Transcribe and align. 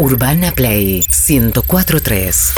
Urbana 0.00 0.52
Play 0.52 1.04
1043. 1.10 2.52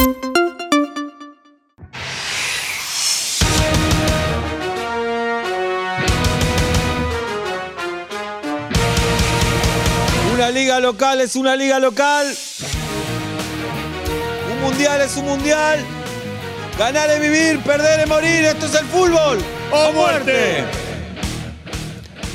Una 10.35 10.51
liga 10.51 10.81
local 10.81 11.23
es 11.23 11.35
una 11.35 11.57
liga 11.57 11.79
local. 11.79 12.27
Un 14.53 14.61
mundial 14.61 15.01
es 15.01 15.17
un 15.17 15.25
mundial. 15.25 15.83
Ganar 16.79 17.09
es 17.09 17.21
vivir, 17.23 17.59
perder 17.61 18.01
es 18.01 18.07
morir. 18.07 18.45
Esto 18.45 18.67
es 18.67 18.75
el 18.75 18.85
fútbol. 18.85 19.39
¡O 19.73 19.93
muerte! 19.93 20.80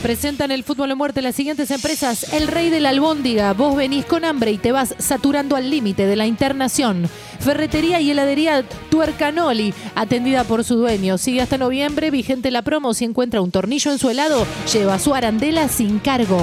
Presentan 0.06 0.52
el 0.52 0.64
fútbol 0.64 0.92
o 0.92 0.96
muerte 0.96 1.24
las 1.24 1.34
siguientes 1.34 1.72
empresas. 1.72 2.32
El 2.32 2.48
Rey 2.48 2.70
de 2.70 2.80
la 2.80 2.90
Albóndiga. 2.90 3.54
Vos 3.54 3.76
venís 3.76 4.06
con 4.06 4.24
hambre 4.24 4.52
y 4.52 4.60
te 4.60 4.72
vas 4.72 4.94
saturando 5.00 5.56
al 5.56 5.72
límite 5.72 6.06
de 6.06 6.16
la 6.16 6.28
internación. 6.28 7.10
Ferretería 7.40 8.00
y 8.00 8.12
heladería 8.12 8.64
Tuercanoli, 8.92 9.74
atendida 9.96 10.44
por 10.44 10.64
su 10.64 10.76
dueño. 10.76 11.18
Sigue 11.18 11.42
hasta 11.42 11.58
noviembre, 11.58 12.12
vigente 12.12 12.52
la 12.52 12.62
promo. 12.62 12.94
Si 12.94 13.04
encuentra 13.04 13.42
un 13.42 13.50
tornillo 13.50 13.92
en 13.92 13.98
su 13.98 14.12
helado, 14.12 14.46
lleva 14.72 15.00
su 15.00 15.16
arandela 15.16 15.70
sin 15.70 15.98
cargo. 15.98 16.38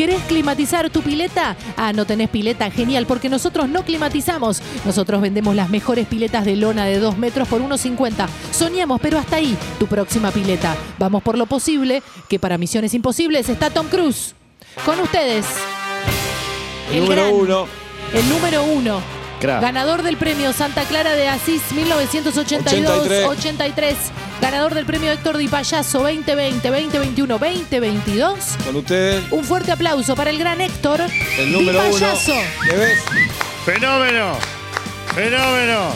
¿Querés 0.00 0.22
climatizar 0.22 0.88
tu 0.88 1.02
pileta? 1.02 1.58
Ah, 1.76 1.92
no 1.92 2.06
tenés 2.06 2.30
pileta, 2.30 2.70
genial, 2.70 3.04
porque 3.04 3.28
nosotros 3.28 3.68
no 3.68 3.84
climatizamos. 3.84 4.62
Nosotros 4.86 5.20
vendemos 5.20 5.54
las 5.54 5.68
mejores 5.68 6.06
piletas 6.06 6.46
de 6.46 6.56
lona 6.56 6.86
de 6.86 6.98
2 6.98 7.18
metros 7.18 7.46
por 7.46 7.60
1,50. 7.60 8.26
Soñamos, 8.50 8.98
pero 9.02 9.18
hasta 9.18 9.36
ahí, 9.36 9.54
tu 9.78 9.86
próxima 9.86 10.30
pileta. 10.30 10.74
Vamos 10.98 11.22
por 11.22 11.36
lo 11.36 11.44
posible, 11.44 12.02
que 12.30 12.38
para 12.38 12.56
misiones 12.56 12.94
imposibles 12.94 13.50
está 13.50 13.68
Tom 13.68 13.88
Cruise. 13.88 14.34
Con 14.86 14.98
ustedes. 15.00 15.44
El 16.90 17.00
número 17.02 17.20
gran- 17.24 17.34
uno. 17.34 17.66
El 18.14 18.28
número 18.30 18.64
uno. 18.64 19.19
Crack. 19.40 19.62
Ganador 19.62 20.02
del 20.02 20.16
premio 20.16 20.52
Santa 20.52 20.82
Clara 20.84 21.14
de 21.14 21.28
Asís 21.28 21.62
1982-83. 21.72 23.94
Ganador 24.40 24.74
del 24.74 24.86
premio 24.86 25.10
Héctor 25.12 25.36
Di 25.38 25.48
Payaso 25.48 25.98
2020, 26.00 26.68
2021, 26.68 27.38
2022. 27.38 28.38
Con 28.64 28.76
ustedes, 28.76 29.22
Un 29.30 29.44
fuerte 29.44 29.72
aplauso 29.72 30.14
para 30.14 30.30
el 30.30 30.38
gran 30.38 30.60
Héctor 30.60 31.00
el 31.38 31.52
número 31.52 31.82
Di 31.82 31.88
uno. 31.88 31.98
Payaso. 31.98 32.34
¿Le 32.66 32.76
ves? 32.76 32.98
¡Fenómeno! 33.64 34.36
¡Fenómeno! 35.14 35.92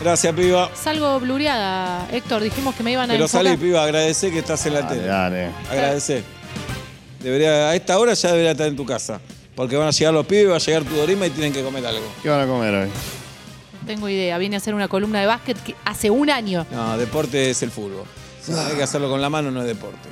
Gracias, 0.00 0.34
piba. 0.34 0.70
Salgo 0.74 1.18
blureada, 1.20 2.06
Héctor. 2.12 2.42
Dijimos 2.42 2.74
que 2.74 2.82
me 2.82 2.92
iban 2.92 3.10
a 3.10 3.14
Pero 3.14 3.24
enfocar. 3.24 3.46
salí, 3.46 3.56
piba. 3.56 3.82
Agradecé 3.82 4.30
que 4.30 4.40
estás 4.40 4.64
en 4.66 4.74
la 4.74 4.82
Dale, 4.82 4.94
tele. 4.96 5.08
dale. 5.08 5.50
Agradecer. 5.70 6.22
Debería, 7.20 7.70
a 7.70 7.74
esta 7.74 7.98
hora 7.98 8.12
ya 8.14 8.28
debería 8.30 8.50
estar 8.52 8.66
en 8.66 8.76
tu 8.76 8.84
casa. 8.84 9.20
Porque 9.56 9.74
van 9.74 9.88
a 9.88 9.90
llegar 9.90 10.12
los 10.12 10.26
pibes, 10.26 10.50
va 10.50 10.56
a 10.56 10.58
llegar 10.58 10.84
tu 10.84 10.94
dorima 10.94 11.26
y 11.26 11.30
tienen 11.30 11.52
que 11.52 11.62
comer 11.62 11.84
algo. 11.86 12.06
¿Qué 12.22 12.28
van 12.28 12.42
a 12.42 12.46
comer 12.46 12.74
hoy? 12.74 12.88
Tengo 13.86 14.08
idea. 14.08 14.36
Vine 14.36 14.56
a 14.56 14.58
hacer 14.58 14.74
una 14.74 14.86
columna 14.86 15.18
de 15.20 15.26
básquet 15.26 15.60
que 15.62 15.74
hace 15.84 16.10
un 16.10 16.28
año. 16.28 16.66
No, 16.70 16.98
deporte 16.98 17.50
es 17.50 17.62
el 17.62 17.70
fútbol. 17.70 18.04
Si 18.42 18.52
hay 18.52 18.76
que 18.76 18.82
hacerlo 18.82 19.08
con 19.08 19.20
la 19.20 19.30
mano, 19.30 19.50
no 19.50 19.62
es 19.62 19.66
deporte. 19.66 20.08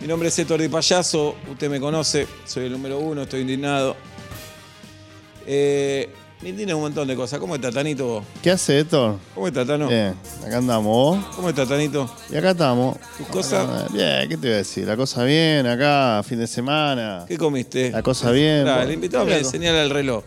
Mi 0.00 0.06
nombre 0.06 0.30
es 0.30 0.38
Héctor 0.38 0.62
Di 0.62 0.68
Payaso, 0.68 1.36
usted 1.50 1.68
me 1.68 1.78
conoce, 1.78 2.26
soy 2.46 2.64
el 2.64 2.72
número 2.72 2.98
uno, 2.98 3.22
estoy 3.22 3.42
indignado. 3.42 3.94
Eh, 5.46 6.08
me 6.42 6.48
indigna 6.48 6.74
un 6.74 6.80
montón 6.82 7.06
de 7.06 7.14
cosas. 7.16 7.38
¿Cómo 7.38 7.54
está, 7.54 7.70
Tanito? 7.70 8.06
vos? 8.06 8.24
¿Qué 8.42 8.50
hace 8.50 8.78
Héctor? 8.80 9.16
¿Cómo 9.34 9.46
está, 9.48 9.64
Tano? 9.66 9.88
Bien, 9.88 10.14
acá 10.46 10.56
andamos 10.58 10.86
vos. 10.86 11.24
¿Cómo 11.36 11.48
está, 11.50 11.66
Tanito? 11.66 12.10
Y 12.30 12.36
acá 12.36 12.50
estamos. 12.52 12.96
¿Tus 13.18 13.26
cosas? 13.26 13.92
Bien, 13.92 14.28
¿qué 14.28 14.36
te 14.36 14.46
voy 14.46 14.54
a 14.54 14.56
decir? 14.58 14.86
La 14.86 14.96
cosa 14.96 15.22
bien, 15.24 15.66
acá, 15.66 16.22
fin 16.26 16.38
de 16.38 16.46
semana. 16.46 17.24
¿Qué 17.28 17.36
comiste? 17.36 17.90
La 17.90 18.02
cosa 18.02 18.30
bien. 18.30 18.64
Pará, 18.64 18.76
Bueno, 18.76 18.88
el 18.88 18.94
invitado 18.94 19.24
me 19.26 19.36
loco. 19.38 19.50
señala 19.50 19.82
el 19.82 19.90
reloj. 19.90 20.24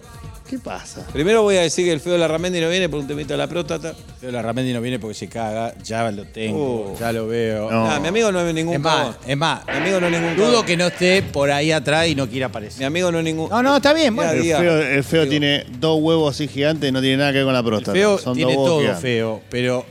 ¿Qué 0.50 0.60
pasa? 0.60 1.08
Primero 1.14 1.42
voy 1.42 1.56
a 1.56 1.62
decir 1.62 1.86
que 1.86 1.94
el 1.94 2.00
feo 2.02 2.14
de 2.14 2.20
la 2.20 2.28
Ramendi 2.28 2.60
no 2.60 2.70
viene 2.70 2.90
por 2.90 3.00
un 3.00 3.08
temita 3.08 3.34
de 3.34 3.38
la 3.38 3.48
próstata. 3.48 3.96
Pero 4.20 4.32
la 4.34 4.42
Ramendi 4.42 4.74
no 4.74 4.82
viene 4.82 5.00
porque 5.00 5.16
se 5.16 5.28
caga, 5.28 5.74
ya 5.84 6.12
lo 6.12 6.26
tengo, 6.26 6.92
Oh. 6.94 6.98
ya 7.00 7.12
lo 7.14 7.28
veo. 7.28 7.72
No. 7.72 7.88
Nah, 7.88 8.00
mi 8.00 8.10
amigo 8.10 8.32
no 8.32 8.42
es 8.46 8.54
ningún 8.54 8.76
Es 8.76 8.80
más, 8.82 8.96
cagón. 8.98 9.16
es 9.26 9.38
más, 9.38 9.66
Mi 9.66 9.74
amigo 9.74 10.00
no 10.02 10.08
es 10.08 10.12
ningún 10.14 10.36
dudo 10.36 10.48
cagón. 10.52 10.66
que 10.66 10.78
no 10.78 10.88
esté 10.88 11.22
por 11.24 11.50
ahí 11.50 11.72
atrás 11.72 12.08
y 12.08 12.16
no 12.16 12.28
quiera 12.28 12.48
Mi 12.50 12.52
aparecer. 12.52 12.86
amigo 12.86 13.12
no 13.12 13.20
es 13.20 13.24
ningún. 13.24 13.50
No, 13.50 13.64
no, 13.64 13.78
está 13.78 13.94
bien, 13.94 14.16
bueno. 14.16 14.32
El 14.32 14.42
diga. 14.44 14.60
feo, 14.60 14.82
el 14.82 15.04
feo 15.04 15.28
tiene 15.30 15.66
dos 15.80 16.00
huevos 16.02 16.36
así 16.36 16.48
gigantes 16.48 16.90
y 16.90 16.92
no 16.92 17.00
tiene 17.02 17.18
nada 17.18 17.32
que 17.32 17.38
ver 17.38 17.46
con 17.46 17.54
la 17.54 17.60
El 17.60 17.66
próstata. 17.66 17.94
feo 17.94 18.18
Son 18.18 18.36
tiene 18.36 18.52
dos 18.54 18.58
huevos 18.64 18.70
todo 18.70 18.80
gigantes. 18.82 19.02
feo, 19.02 19.42
pero 19.50 19.86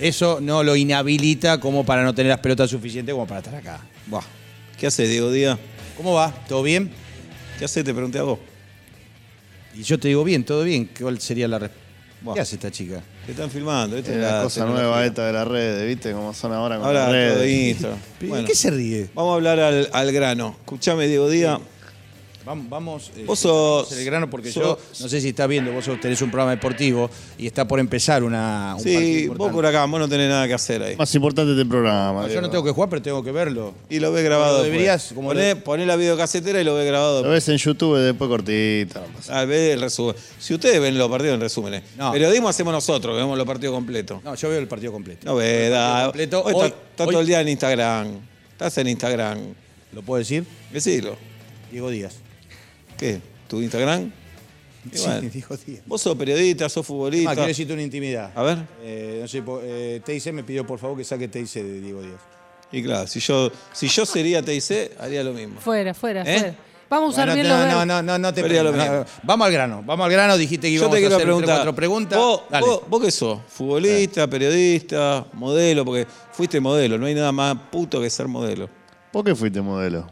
eso 0.00 0.38
no 0.40 0.62
lo 0.62 0.76
inhabilita 0.76 1.58
como 1.58 1.84
para 1.84 2.04
no 2.04 2.14
tener 2.14 2.30
las 2.30 2.40
pelotas 2.40 2.70
suficientes 2.70 3.12
como 3.12 3.26
para 3.26 3.40
estar 3.40 3.54
acá. 3.56 3.80
Buah. 4.06 4.22
¿Qué 4.78 4.86
hace, 4.86 5.08
Diego 5.08 5.32
Díaz? 5.32 5.58
¿Cómo 5.96 6.14
va? 6.14 6.32
¿Todo 6.48 6.62
bien? 6.62 6.88
¿Qué 7.58 7.64
hace? 7.64 7.82
Te 7.82 7.92
pregunté 7.92 8.20
a 8.20 8.22
vos. 8.22 8.38
Y 9.74 9.82
yo 9.82 9.98
te 9.98 10.08
digo 10.08 10.24
bien, 10.24 10.44
todo 10.44 10.64
bien. 10.64 10.88
¿Cuál 10.98 11.20
sería 11.20 11.46
la 11.48 11.58
respuesta? 11.58 11.88
¿Qué 12.34 12.40
hace 12.40 12.56
esta 12.56 12.70
chica? 12.70 13.00
Te 13.26 13.32
están 13.32 13.50
filmando. 13.50 13.96
Esta 13.96 14.10
Es 14.12 14.16
la 14.18 14.42
cosa 14.42 14.64
nueva 14.66 15.04
esta 15.06 15.26
de 15.26 15.32
las 15.32 15.46
redes, 15.46 15.86
¿viste? 15.86 16.12
Cómo 16.12 16.34
son 16.34 16.52
ahora 16.52 16.76
con 16.76 16.86
Ahora 16.86 17.04
las 17.04 17.12
redes. 17.12 17.80
¿De 17.82 17.96
Bueno, 18.28 18.46
qué 18.46 18.54
se 18.56 18.70
ríe? 18.70 19.08
vamos 19.14 19.32
a 19.32 19.34
hablar 19.36 19.60
al, 19.60 19.88
al 19.92 20.12
grano. 20.12 20.56
Escuchame, 20.58 21.06
Diego 21.06 21.28
Díaz. 21.30 21.60
Vamos, 22.48 22.70
vamos. 22.70 23.10
eh, 23.14 23.24
Vos 23.26 23.38
sos- 23.38 23.92
el 23.92 24.06
grano 24.06 24.30
porque 24.30 24.50
sos- 24.50 24.62
yo 24.62 24.78
no 25.00 25.08
sé 25.10 25.20
si 25.20 25.28
estás 25.28 25.46
viendo, 25.46 25.70
vos 25.70 25.84
tenés 26.00 26.22
un 26.22 26.30
programa 26.30 26.52
deportivo 26.52 27.10
y 27.36 27.46
está 27.46 27.68
por 27.68 27.78
empezar 27.78 28.22
una, 28.24 28.74
un 28.74 28.82
Sí, 28.82 29.28
vos 29.28 29.52
por 29.52 29.66
acá, 29.66 29.84
vos 29.84 30.00
no 30.00 30.08
tenés 30.08 30.30
nada 30.30 30.48
que 30.48 30.54
hacer 30.54 30.82
ahí. 30.82 30.96
Más 30.96 31.14
importante 31.14 31.52
este 31.52 31.66
programa. 31.66 32.22
No, 32.22 32.28
yo 32.28 32.40
no 32.40 32.48
tengo 32.48 32.64
que 32.64 32.70
jugar, 32.70 32.88
pero 32.88 33.02
tengo 33.02 33.22
que 33.22 33.32
verlo. 33.32 33.74
Y 33.90 33.98
lo 34.00 34.12
ves 34.12 34.24
grabado. 34.24 34.62
Deberías, 34.62 35.12
como 35.14 35.28
poné, 35.28 35.56
lo- 35.56 35.60
poné 35.60 35.84
la 35.84 35.96
videocasetera 35.96 36.58
y 36.58 36.64
lo 36.64 36.74
ves 36.74 36.86
grabado. 36.86 37.22
Lo 37.22 37.28
ves 37.28 37.46
en 37.50 37.58
YouTube 37.58 37.98
después 37.98 38.28
cortito. 38.30 38.98
no 38.98 39.06
pasa 39.14 39.40
Ah, 39.40 39.44
ve 39.44 39.74
el 39.74 39.82
resumen. 39.82 40.14
Si 40.38 40.54
ustedes 40.54 40.80
ven 40.80 40.96
los 40.96 41.10
partidos 41.10 41.34
en 41.34 41.42
resúmenes. 41.42 41.82
No. 41.98 42.12
Periodismo 42.12 42.48
hacemos 42.48 42.72
nosotros, 42.72 43.14
que 43.14 43.20
vemos 43.20 43.36
los 43.36 43.46
partidos 43.46 43.74
completos. 43.74 44.24
No, 44.24 44.34
yo 44.34 44.48
veo 44.48 44.58
el 44.58 44.68
partido 44.68 44.90
completo. 44.90 45.20
No 45.26 45.34
ves, 45.36 45.46
El 45.66 45.72
partido 45.72 45.78
da. 45.94 46.04
completo. 46.04 46.42
Hoy 46.44 46.54
Hoy, 46.54 46.64
está, 46.68 46.76
está 46.92 47.04
hoy- 47.04 47.10
todo 47.10 47.20
el 47.20 47.26
día 47.26 47.40
en 47.42 47.48
Instagram. 47.48 48.08
Estás 48.52 48.78
en 48.78 48.88
Instagram. 48.88 49.38
¿Lo 49.92 50.00
puedo 50.00 50.18
decir? 50.18 50.44
Decilo. 50.72 51.14
Diego 51.70 51.90
Díaz. 51.90 52.14
¿Qué? 52.98 53.20
¿Tu 53.48 53.62
Instagram? 53.62 54.10
Sí, 54.92 55.02
bueno. 55.06 55.20
Diego 55.32 55.56
Díaz. 55.56 55.82
Vos 55.86 56.00
sos 56.02 56.16
periodista, 56.16 56.68
sos 56.68 56.84
Ah, 56.84 56.86
futbolista. 56.86 57.32
quiero 57.34 57.48
decirte 57.48 57.72
una 57.72 57.82
intimidad. 57.82 58.32
A 58.34 58.42
ver. 58.42 58.58
Eh, 58.82 59.18
no 59.22 59.28
sé, 59.28 59.42
eh, 59.62 60.00
TIC 60.04 60.32
me 60.32 60.42
pidió 60.44 60.66
por 60.66 60.78
favor 60.78 60.96
que 60.96 61.04
saque 61.04 61.28
TIC 61.28 61.52
de 61.54 61.80
Diego 61.80 62.02
Díaz. 62.02 62.20
Y 62.70 62.82
claro, 62.82 63.06
si 63.06 63.20
yo, 63.20 63.50
si 63.72 63.88
yo 63.88 64.04
sería 64.04 64.42
TIC, 64.42 64.92
haría 64.98 65.22
lo 65.24 65.32
mismo. 65.32 65.60
Fuera, 65.60 65.94
fuera, 65.94 66.22
¿Eh? 66.22 66.38
fuera. 66.38 66.54
Vamos 66.90 67.10
a 67.10 67.12
usar 67.12 67.28
no, 67.28 67.34
bien 67.34 67.46
no, 67.46 67.58
los 67.58 67.66
no, 67.66 67.84
no, 67.86 68.02
no, 68.02 68.18
no 68.18 68.32
te 68.32 68.42
no, 68.42 68.72
mismo. 68.72 69.04
Vamos 69.22 69.46
al 69.46 69.52
grano, 69.52 69.82
vamos 69.84 70.04
al 70.06 70.10
grano. 70.12 70.36
Dijiste 70.38 70.68
que 70.68 70.72
Yo 70.74 70.80
íbamos 70.80 70.94
te 70.96 71.00
quiero 71.00 71.14
a 71.14 71.16
hacer 71.18 71.26
preguntar. 71.26 71.56
cuatro 71.56 71.74
preguntas. 71.74 72.18
¿Vos, 72.18 72.42
Dale. 72.48 72.66
vos, 72.66 72.80
vos 72.88 73.02
qué 73.04 73.10
sos? 73.10 73.40
¿Futbolista, 73.46 74.26
periodista, 74.26 75.26
modelo? 75.34 75.84
Porque 75.84 76.06
fuiste 76.32 76.60
modelo, 76.60 76.96
no 76.96 77.04
hay 77.04 77.14
nada 77.14 77.30
más 77.30 77.56
puto 77.70 78.00
que 78.00 78.08
ser 78.08 78.26
modelo. 78.26 78.70
¿Por 79.12 79.22
qué 79.24 79.34
fuiste 79.34 79.60
modelo? 79.60 80.08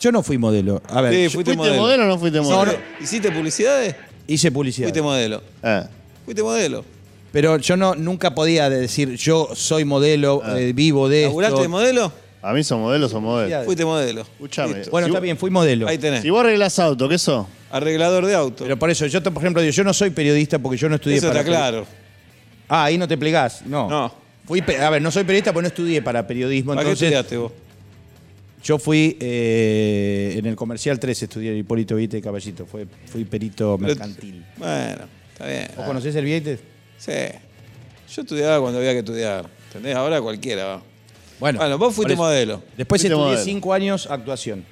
Yo 0.00 0.12
no 0.12 0.22
fui 0.22 0.38
modelo. 0.38 0.80
A 0.88 1.00
ver, 1.00 1.12
Sí, 1.12 1.22
yo 1.24 1.30
fuiste 1.30 1.54
¿Fuiste 1.54 1.56
modelo. 1.56 1.82
modelo 1.82 2.04
o 2.04 2.06
no 2.06 2.18
fuiste 2.18 2.40
modelo? 2.40 2.72
¿Hiciste, 2.72 3.04
¿Hiciste 3.04 3.32
publicidades? 3.32 3.94
hice 4.26 4.52
publicidad. 4.52 4.86
Fuiste 4.86 5.02
modelo. 5.02 5.42
Eh, 5.62 5.82
Fuiste 6.24 6.42
modelo. 6.42 6.84
Pero 7.32 7.56
yo 7.58 7.76
no, 7.76 7.94
nunca 7.94 8.34
podía 8.34 8.70
decir, 8.70 9.14
yo 9.16 9.48
soy 9.54 9.84
modelo, 9.84 10.42
eh, 10.56 10.72
vivo 10.74 11.08
de 11.08 11.22
¿Laburaste 11.24 11.54
esto. 11.54 11.62
de 11.62 11.68
modelo? 11.68 12.12
a 12.40 12.52
mí 12.52 12.62
son 12.62 12.80
modelos, 12.80 13.10
son 13.10 13.22
modelos. 13.24 13.64
Fuiste 13.64 13.84
modelo. 13.84 14.20
Escuchame. 14.22 14.74
Listo. 14.76 14.90
Bueno, 14.92 15.06
Si 15.06 15.10
está 15.10 15.18
vos- 15.18 15.24
bien, 15.24 15.36
fui 15.36 15.50
modelo. 15.50 15.88
Ahí 15.88 15.98
tenés. 15.98 16.22
Si 16.22 16.30
vos 16.30 16.40
arreglás 16.40 16.78
auto, 16.78 17.08
¿qué 17.08 17.18
sos? 17.18 17.46
Arreglador 17.70 18.24
de 18.26 18.34
auto. 18.34 18.64
Pero 18.64 18.78
por 18.78 18.88
eso, 18.90 19.04
yo, 19.06 19.22
te- 19.22 19.30
por 19.30 19.42
ejemplo, 19.42 19.60
digo, 19.60 19.72
yo 19.72 19.84
no 19.84 19.92
soy 19.92 20.10
periodista 20.10 20.58
porque 20.58 20.78
yo 20.78 20.88
no 20.88 20.94
estudié 20.94 21.16
Eso 21.18 21.28
para 21.28 21.40
está 21.40 21.50
claro. 21.50 21.86
Ah, 22.68 22.84
ahí 22.84 22.96
no 22.96 23.08
te 23.08 23.18
plegás. 23.18 23.62
No. 23.66 23.88
No. 23.90 24.12
Fui, 24.46 24.62
pe- 24.62 24.78
a 24.82 24.88
ver, 24.88 25.02
no 25.02 25.10
soy 25.10 25.24
periodista 25.24 25.52
porque 25.52 25.62
no 25.64 25.68
estudié 25.68 26.00
para 26.00 26.26
periodismo. 26.26 26.72
¿Para 26.72 26.82
qué 26.84 26.90
entonces, 26.92 27.06
estudiaste 27.12 27.36
vos? 27.36 27.52
Yo 28.62 28.78
fui 28.78 29.16
eh, 29.20 30.34
en 30.36 30.46
el 30.46 30.56
comercial 30.56 30.98
3, 30.98 31.22
estudié 31.22 31.56
Hipólito 31.56 31.96
Vite 31.96 32.20
Caballito. 32.20 32.66
Fue, 32.66 32.86
fui 33.06 33.24
perito 33.24 33.78
mercantil. 33.78 34.44
Bueno, 34.56 35.04
está 35.32 35.46
bien. 35.46 35.68
¿Vos 35.76 35.86
conocés 35.86 36.14
el 36.16 36.24
Vieites? 36.24 36.60
Sí. 36.98 37.12
Yo 38.14 38.22
estudiaba 38.22 38.60
cuando 38.60 38.78
había 38.78 38.92
que 38.92 38.98
estudiar. 39.00 39.46
¿Entendés? 39.68 39.94
Ahora 39.96 40.20
cualquiera 40.20 40.64
va. 40.64 40.82
Bueno, 41.38 41.58
Bueno, 41.58 41.78
vos 41.78 41.94
fuiste 41.94 42.14
por 42.16 42.22
eso. 42.22 42.22
modelo. 42.22 42.62
Después 42.76 43.00
Fuiste 43.00 43.08
estudié 43.14 43.24
modelo. 43.24 43.44
cinco 43.44 43.72
años 43.74 44.08
actuación. 44.10 44.64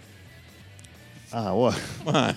Ah, 1.31 1.51
bueno. 1.53 1.77
Bueno. 2.05 2.35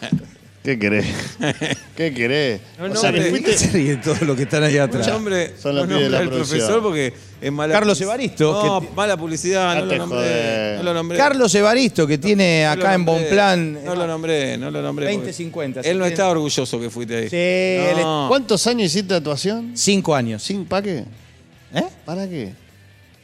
¿Qué 0.70 0.78
querés? 0.78 1.08
¿Qué 1.98 2.14
querés? 2.14 2.62
No, 2.78 2.86
o 2.86 2.88
no, 2.90 2.96
sea, 2.96 3.12
que 3.12 3.18
hombre, 3.22 3.32
fuiste... 3.32 3.58
se 3.58 3.72
ríen 3.72 4.02
todos 4.04 4.22
los 4.22 4.38
que 4.38 4.44
están 4.44 4.62
ahí 4.64 4.78
atrás? 4.78 5.04
Mucho 5.04 5.18
hombre. 5.18 5.54
Son 5.60 5.76
los 5.76 5.88
no 5.88 5.96
pibes 5.96 6.04
de 6.04 6.10
la 6.12 6.20
producción. 6.30 6.48
profesor 6.60 6.84
porque 6.84 7.14
es 7.42 7.52
mala 7.52 7.74
Carlos. 7.74 8.00
Evaristo, 8.02 8.52
No, 8.52 8.82
que- 8.82 8.96
mala 8.96 9.18
publicidad, 9.18 9.76
no 9.80 9.86
lo 9.86 9.98
nombré. 9.98 10.20
joder. 10.20 10.78
No 10.78 10.84
lo 10.84 10.94
nombré. 10.94 11.18
Carlos 11.18 11.56
Evaristo, 11.56 12.06
que 12.06 12.20
tiene 12.20 12.68
acá 12.68 12.94
en. 12.94 13.04
Bonplan. 13.04 13.84
No 13.84 13.96
lo 13.96 14.06
nombré, 14.06 14.60
no 14.60 14.70
lo 14.70 14.80
nombré. 14.84 15.08
20, 15.08 15.22
porque 15.22 15.34
50, 15.34 15.82
Él 15.82 15.98
no 15.98 16.06
está 16.06 16.30
orgulloso 16.30 16.80
que 16.80 16.92
fuiste 16.92 17.16
ahí. 17.18 17.30
Sí, 17.30 17.36
él. 17.36 18.04
¿Cuántos 18.28 18.68
años 18.68 18.84
hiciste 18.94 19.16
actuación? 19.16 19.72
Cinco 19.74 20.14
años. 20.14 20.44
¿Sin 20.44 20.66
para 20.66 20.84
qué? 20.84 21.04
¿Eh? 21.74 21.84
¿Para 22.06 22.30
qué? 22.30 22.54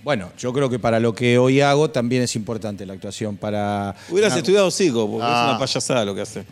Bueno, 0.03 0.31
yo 0.37 0.51
creo 0.51 0.67
que 0.69 0.79
para 0.79 0.99
lo 0.99 1.13
que 1.13 1.37
hoy 1.37 1.61
hago 1.61 1.91
también 1.91 2.23
es 2.23 2.35
importante 2.35 2.85
la 2.87 2.93
actuación. 2.93 3.37
Para. 3.37 3.95
Hubieras 4.09 4.33
Ah, 4.33 4.37
estudiado 4.37 4.71
psico, 4.71 5.07
porque 5.09 5.25
es 5.27 5.31
Ah. 5.31 5.47
una 5.51 5.59
payasada 5.59 6.03
lo 6.05 6.15
que 6.15 6.21
hace. 6.21 6.43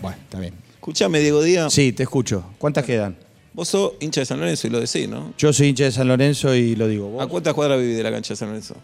Bueno, 0.00 0.16
está 0.22 0.38
bien. 0.40 0.54
Escuchame, 0.74 1.20
Diego 1.20 1.42
Díaz. 1.42 1.72
Sí, 1.72 1.92
te 1.92 2.04
escucho. 2.04 2.44
¿Cuántas 2.58 2.84
quedan? 2.84 3.16
Vos 3.52 3.68
sos 3.68 3.92
hincha 4.00 4.20
de 4.20 4.26
San 4.26 4.38
Lorenzo 4.38 4.66
y 4.68 4.70
lo 4.70 4.80
decís, 4.80 5.08
¿no? 5.08 5.32
Yo 5.36 5.52
soy 5.52 5.68
hincha 5.68 5.84
de 5.84 5.92
San 5.92 6.06
Lorenzo 6.08 6.54
y 6.54 6.76
lo 6.76 6.86
digo. 6.86 7.08
¿Vos? 7.08 7.22
¿A 7.22 7.26
cuántas 7.26 7.54
cuadras 7.54 7.80
vivís 7.80 7.96
de 7.96 8.02
la 8.02 8.10
cancha 8.12 8.34
de 8.34 8.36
San 8.36 8.48
Lorenzo? 8.48 8.76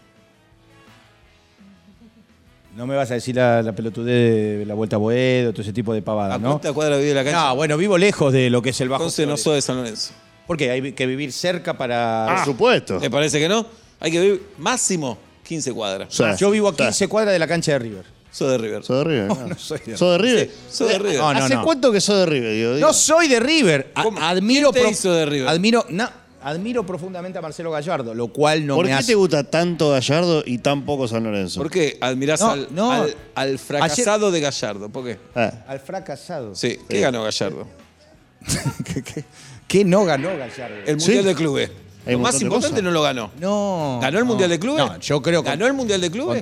No 2.75 2.85
me 2.85 2.95
vas 2.95 3.09
a 3.09 3.13
decir 3.13 3.35
la, 3.37 3.61
la 3.61 3.71
pelotudez 3.73 4.59
de 4.59 4.65
la 4.65 4.73
vuelta 4.73 4.97
a 4.97 4.99
Boedo, 4.99 5.53
todo 5.53 5.61
ese 5.61 5.71
tipo 5.71 5.93
de 5.93 5.99
¿A 5.99 6.03
pavadas, 6.03 6.41
¿no? 6.41 6.49
cuántas 6.51 6.73
cuadras 6.73 6.97
vivís 6.99 7.11
de 7.13 7.15
la 7.15 7.23
cancha? 7.23 7.47
No, 7.47 7.55
bueno, 7.55 7.77
vivo 7.77 7.97
lejos 7.97 8.33
de 8.33 8.49
lo 8.49 8.61
que 8.61 8.71
es 8.71 8.81
el 8.81 8.89
Bajo 8.89 9.03
Entonces 9.03 9.25
no 9.27 9.37
sos 9.37 9.55
de 9.55 9.61
San 9.61 9.77
Lorenzo. 9.77 10.13
¿Por 10.45 10.57
qué? 10.57 10.69
Hay 10.71 10.91
que 10.91 11.05
vivir 11.07 11.31
cerca 11.31 11.77
para. 11.77 12.27
Por 12.35 12.45
supuesto. 12.45 12.99
¿Te 12.99 13.09
parece 13.09 13.39
que 13.39 13.47
no? 13.47 13.65
Hay 14.01 14.11
que 14.11 14.19
vivir 14.19 14.43
máximo 14.57 15.17
15 15.43 15.71
cuadras. 15.73 16.13
Sí. 16.13 16.23
Yo 16.37 16.51
vivo 16.51 16.67
a 16.67 16.71
Sí. 16.71 16.83
15 16.83 17.07
cuadras 17.07 17.31
de 17.33 17.39
la 17.39 17.47
cancha 17.47 17.71
de 17.71 17.79
River. 17.79 18.14
Sos 18.35 18.51
de 18.51 18.57
River. 18.57 18.83
¿Sos 18.83 18.97
de 18.97 19.03
River? 19.05 19.27
No, 19.29 19.47
no 19.47 19.57
soy 19.57 19.79
de 19.85 19.97
¿Sos 19.97 20.11
de 20.11 20.17
River? 20.17 20.49
Sí, 20.49 20.55
sos 20.77 20.87
de 20.89 20.99
River. 20.99 21.17
No, 21.19 21.33
no, 21.33 21.39
¿Hace 21.45 21.55
no. 21.55 21.63
cuánto 21.63 21.91
que 21.91 22.01
sos 22.01 22.17
de 22.19 22.25
River? 22.25 22.53
Diego? 22.53 22.69
No 22.71 22.75
Digo. 22.77 22.93
soy 22.93 23.27
de 23.29 23.39
River. 23.39 23.91
¿Cómo? 24.01 24.19
admiro 24.19 24.71
¿Quién 24.73 24.85
te 24.85 24.91
hizo 24.91 25.13
de 25.13 25.25
River? 25.25 25.47
Admiro, 25.47 25.85
no, 25.89 26.09
admiro 26.43 26.85
profundamente 26.85 27.39
a 27.39 27.41
Marcelo 27.41 27.71
Gallardo, 27.71 28.13
lo 28.13 28.27
cual 28.27 28.67
no 28.67 28.75
¿Por 28.75 28.85
me 28.85 28.91
qué 28.91 28.95
hace. 28.97 29.07
te 29.13 29.15
gusta 29.15 29.43
tanto 29.49 29.89
Gallardo 29.91 30.43
y 30.45 30.57
tan 30.57 30.83
poco 30.85 31.07
San 31.07 31.23
Lorenzo? 31.23 31.61
¿Por 31.61 31.71
qué 31.71 31.97
admirás 32.01 32.41
No, 32.41 32.51
al, 32.51 32.67
no. 32.71 32.91
al- 32.91 33.15
al 33.35 33.57
fracasado 33.57 34.29
de 34.31 34.41
Gallardo? 34.41 34.89
¿Por 34.89 35.05
qué? 35.05 35.17
Ah, 35.33 35.53
Al 35.69 35.79
fracasado. 35.79 36.53
Sí, 36.55 36.77
¿qué 36.89 36.99
ganó 36.99 37.23
Gallardo? 37.23 37.65
¿Qué, 38.83 39.01
qué- 39.01 39.23
qué 39.67 39.85
no 39.85 40.03
ganó 40.05 40.29
Gallardo? 40.37 40.75
El 40.85 40.97
Mundial 40.97 41.21
Sí. 41.21 41.27
de 41.27 41.35
Clubes. 41.35 41.71
Hay 42.05 42.13
Lo 42.13 42.19
más 42.19 42.39
importante 42.39 42.67
cosas. 42.69 42.83
no 42.83 42.91
lo 42.91 43.01
ganó. 43.01 43.31
No. 43.39 43.97
¿Ganó 44.01 44.19
el 44.19 44.25
no, 44.25 44.29
Mundial 44.29 44.49
de 44.51 44.59
Clubes? 44.59 44.85
No, 44.85 44.99
yo 44.99 45.21
creo 45.23 45.41
que. 45.41 45.49
¿Ganó 45.49 45.65
el 45.65 45.73
Mundial 45.73 46.01
de 46.01 46.11
Clubes? 46.11 46.41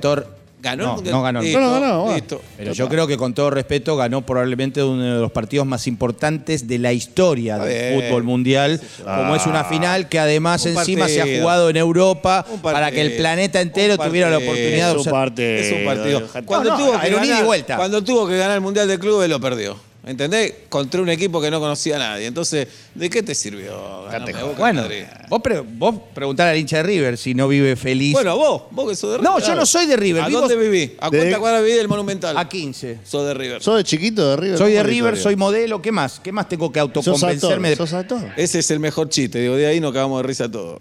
¿Ganó 0.64 0.96
no, 0.96 1.02
el 1.02 1.10
No 1.10 1.22
ganó. 1.22 1.42
Listo, 1.42 1.60
No, 1.60 1.74
no 1.74 1.80
ganó, 1.80 2.14
listo. 2.14 2.40
Pero 2.56 2.72
yo 2.72 2.88
creo 2.88 3.06
que 3.06 3.18
con 3.18 3.34
todo 3.34 3.50
respeto 3.50 3.96
ganó 3.96 4.24
probablemente 4.24 4.82
uno 4.82 5.02
de 5.02 5.20
los 5.20 5.30
partidos 5.30 5.66
más 5.66 5.86
importantes 5.86 6.66
de 6.66 6.78
la 6.78 6.94
historia 6.94 7.58
del 7.58 8.02
fútbol 8.02 8.22
mundial, 8.22 8.80
como 9.04 9.36
es 9.36 9.44
una 9.46 9.64
final 9.64 10.08
que 10.08 10.18
además 10.18 10.64
Un 10.64 10.78
encima 10.78 11.06
se 11.06 11.20
ha 11.20 11.40
jugado 11.40 11.68
en 11.68 11.76
Europa 11.76 12.46
para 12.62 12.90
que 12.90 13.02
el 13.02 13.16
planeta 13.16 13.60
entero 13.60 13.98
tuviera 13.98 14.30
la 14.30 14.38
oportunidad 14.38 14.94
de 14.94 15.00
Es 15.00 15.06
un 15.06 15.12
partido. 15.12 15.58
Es 15.58 15.72
un 15.72 15.84
partido. 15.84 16.28
Cuando, 16.46 16.76
tuvo 16.76 16.98
que 16.98 17.10
ganar, 17.10 17.44
vuelta. 17.44 17.76
cuando 17.76 18.02
tuvo 18.02 18.26
que 18.26 18.38
ganar 18.38 18.54
el 18.54 18.62
Mundial 18.62 18.88
de 18.88 18.98
Clubes 18.98 19.28
lo 19.28 19.40
perdió. 19.40 19.76
¿Entendés? 20.06 20.52
Contra 20.68 21.00
un 21.00 21.08
equipo 21.08 21.40
que 21.40 21.50
no 21.50 21.60
conocía 21.60 21.96
a 21.96 21.98
nadie. 21.98 22.26
Entonces, 22.26 22.68
¿de 22.94 23.08
qué 23.08 23.22
te 23.22 23.34
sirvió? 23.34 24.04
ganarme 24.04 24.38
a 24.38 24.44
Boca 24.44 24.58
Bueno, 24.58 24.82
Madrid? 24.82 25.04
vos, 25.30 25.40
pre- 25.40 25.60
vos 25.60 25.94
preguntar 26.14 26.48
al 26.48 26.58
hincha 26.58 26.76
de 26.76 26.82
River 26.82 27.16
si 27.16 27.32
no 27.34 27.48
vive 27.48 27.74
feliz. 27.74 28.12
Bueno, 28.12 28.36
vos, 28.36 28.64
vos 28.70 28.88
que 28.90 28.96
sos 28.96 29.12
de 29.12 29.18
River. 29.18 29.30
no, 29.32 29.38
yo 29.40 29.54
no 29.54 29.64
soy 29.64 29.86
de 29.86 29.96
River. 29.96 30.22
¿A 30.24 30.28
vivo 30.28 30.40
dónde 30.42 30.56
viví? 30.56 30.94
¿A 31.00 31.08
De- 31.08 31.18
cuántas 31.18 31.38
cuadras 31.38 31.62
viví 31.64 31.74
del 31.78 31.88
Monumental? 31.88 32.36
A 32.36 32.46
15. 32.46 32.98
Sos 33.02 33.26
de 33.26 33.32
River. 33.32 33.62
¿Sos 33.62 33.76
de 33.78 33.84
chiquito 33.84 34.28
de 34.28 34.36
River? 34.36 34.58
Soy 34.58 34.72
de 34.72 34.78
¿Cómo 34.78 34.88
es 34.90 34.96
la 34.96 35.06
River, 35.06 35.16
soy 35.16 35.36
modelo. 35.36 35.80
¿Qué 35.80 35.90
más? 35.90 36.20
¿Qué 36.20 36.32
más 36.32 36.48
tengo 36.50 36.70
que 36.70 36.80
¿Sos 36.80 36.88
actor? 36.88 37.08
autoconvencerme 37.08 37.70
de 37.70 37.76
¿Sos 37.76 37.92
actor? 37.94 38.20
Ese 38.36 38.58
es 38.58 38.70
el 38.70 38.80
mejor 38.80 39.08
chiste, 39.08 39.40
digo, 39.40 39.56
de 39.56 39.66
ahí 39.66 39.80
nos 39.80 39.92
cagamos 39.94 40.20
de 40.20 40.28
risa 40.28 40.50
todo. 40.50 40.80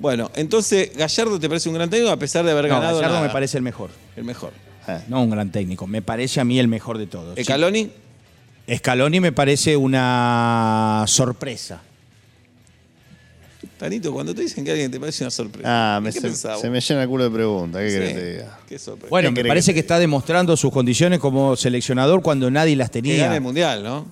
Bueno, 0.00 0.28
entonces, 0.34 0.90
Gallardo 0.96 1.38
te 1.38 1.48
parece 1.48 1.68
un 1.68 1.76
gran 1.76 1.88
técnico 1.88 2.10
a 2.10 2.16
pesar 2.18 2.44
de 2.44 2.50
haber 2.50 2.64
No, 2.64 2.74
ganado. 2.74 2.96
Gallardo 2.96 3.14
nada. 3.16 3.26
me 3.28 3.32
parece 3.32 3.56
el 3.58 3.62
mejor. 3.62 3.90
El 4.16 4.24
mejor. 4.24 4.50
Ah. 4.86 5.00
No 5.08 5.22
un 5.22 5.30
gran 5.30 5.50
técnico. 5.52 5.86
Me 5.86 6.02
parece 6.02 6.40
a 6.40 6.44
mí 6.44 6.58
el 6.58 6.68
mejor 6.68 6.98
de 6.98 7.06
todos. 7.06 7.34
Sí. 7.36 7.44
Scaloni, 7.44 7.90
Scaloni 8.74 9.20
me 9.20 9.32
parece 9.32 9.76
una 9.76 11.04
sorpresa. 11.06 11.80
Tanito, 13.78 14.12
cuando 14.12 14.34
te 14.34 14.42
dicen 14.42 14.64
que 14.64 14.70
alguien 14.72 14.90
te 14.90 14.98
parece 15.00 15.24
una 15.24 15.30
sorpresa. 15.30 15.68
Ah, 15.68 15.96
¿en 15.98 16.04
me 16.04 16.10
¿qué 16.12 16.20
se, 16.20 16.20
pensás 16.20 16.60
se 16.60 16.66
vos? 16.68 16.72
me 16.72 16.80
llena 16.80 17.02
el 17.02 17.08
culo 17.08 17.24
de 17.24 17.30
preguntas. 17.30 17.80
¿Qué 17.82 17.88
Sí, 17.90 17.94
querés 17.96 18.12
que 18.14 18.20
te 18.20 18.32
diga? 18.32 18.58
Qué 18.68 18.78
sorpresa. 18.78 19.10
Bueno, 19.10 19.26
¿Qué 19.28 19.30
me 19.32 19.36
querés 19.36 19.50
parece 19.50 19.70
que- 19.70 19.74
que 19.74 19.80
está 19.80 19.98
demostrando 19.98 20.56
sus 20.56 20.72
condiciones 20.72 21.18
como 21.18 21.56
seleccionador 21.56 22.22
cuando 22.22 22.50
nadie 22.50 22.76
las 22.76 22.90
que 22.90 23.02
tenía. 23.02 23.24
gane 23.24 23.36
el 23.36 23.40
mundial, 23.40 23.82
¿no? 23.82 24.06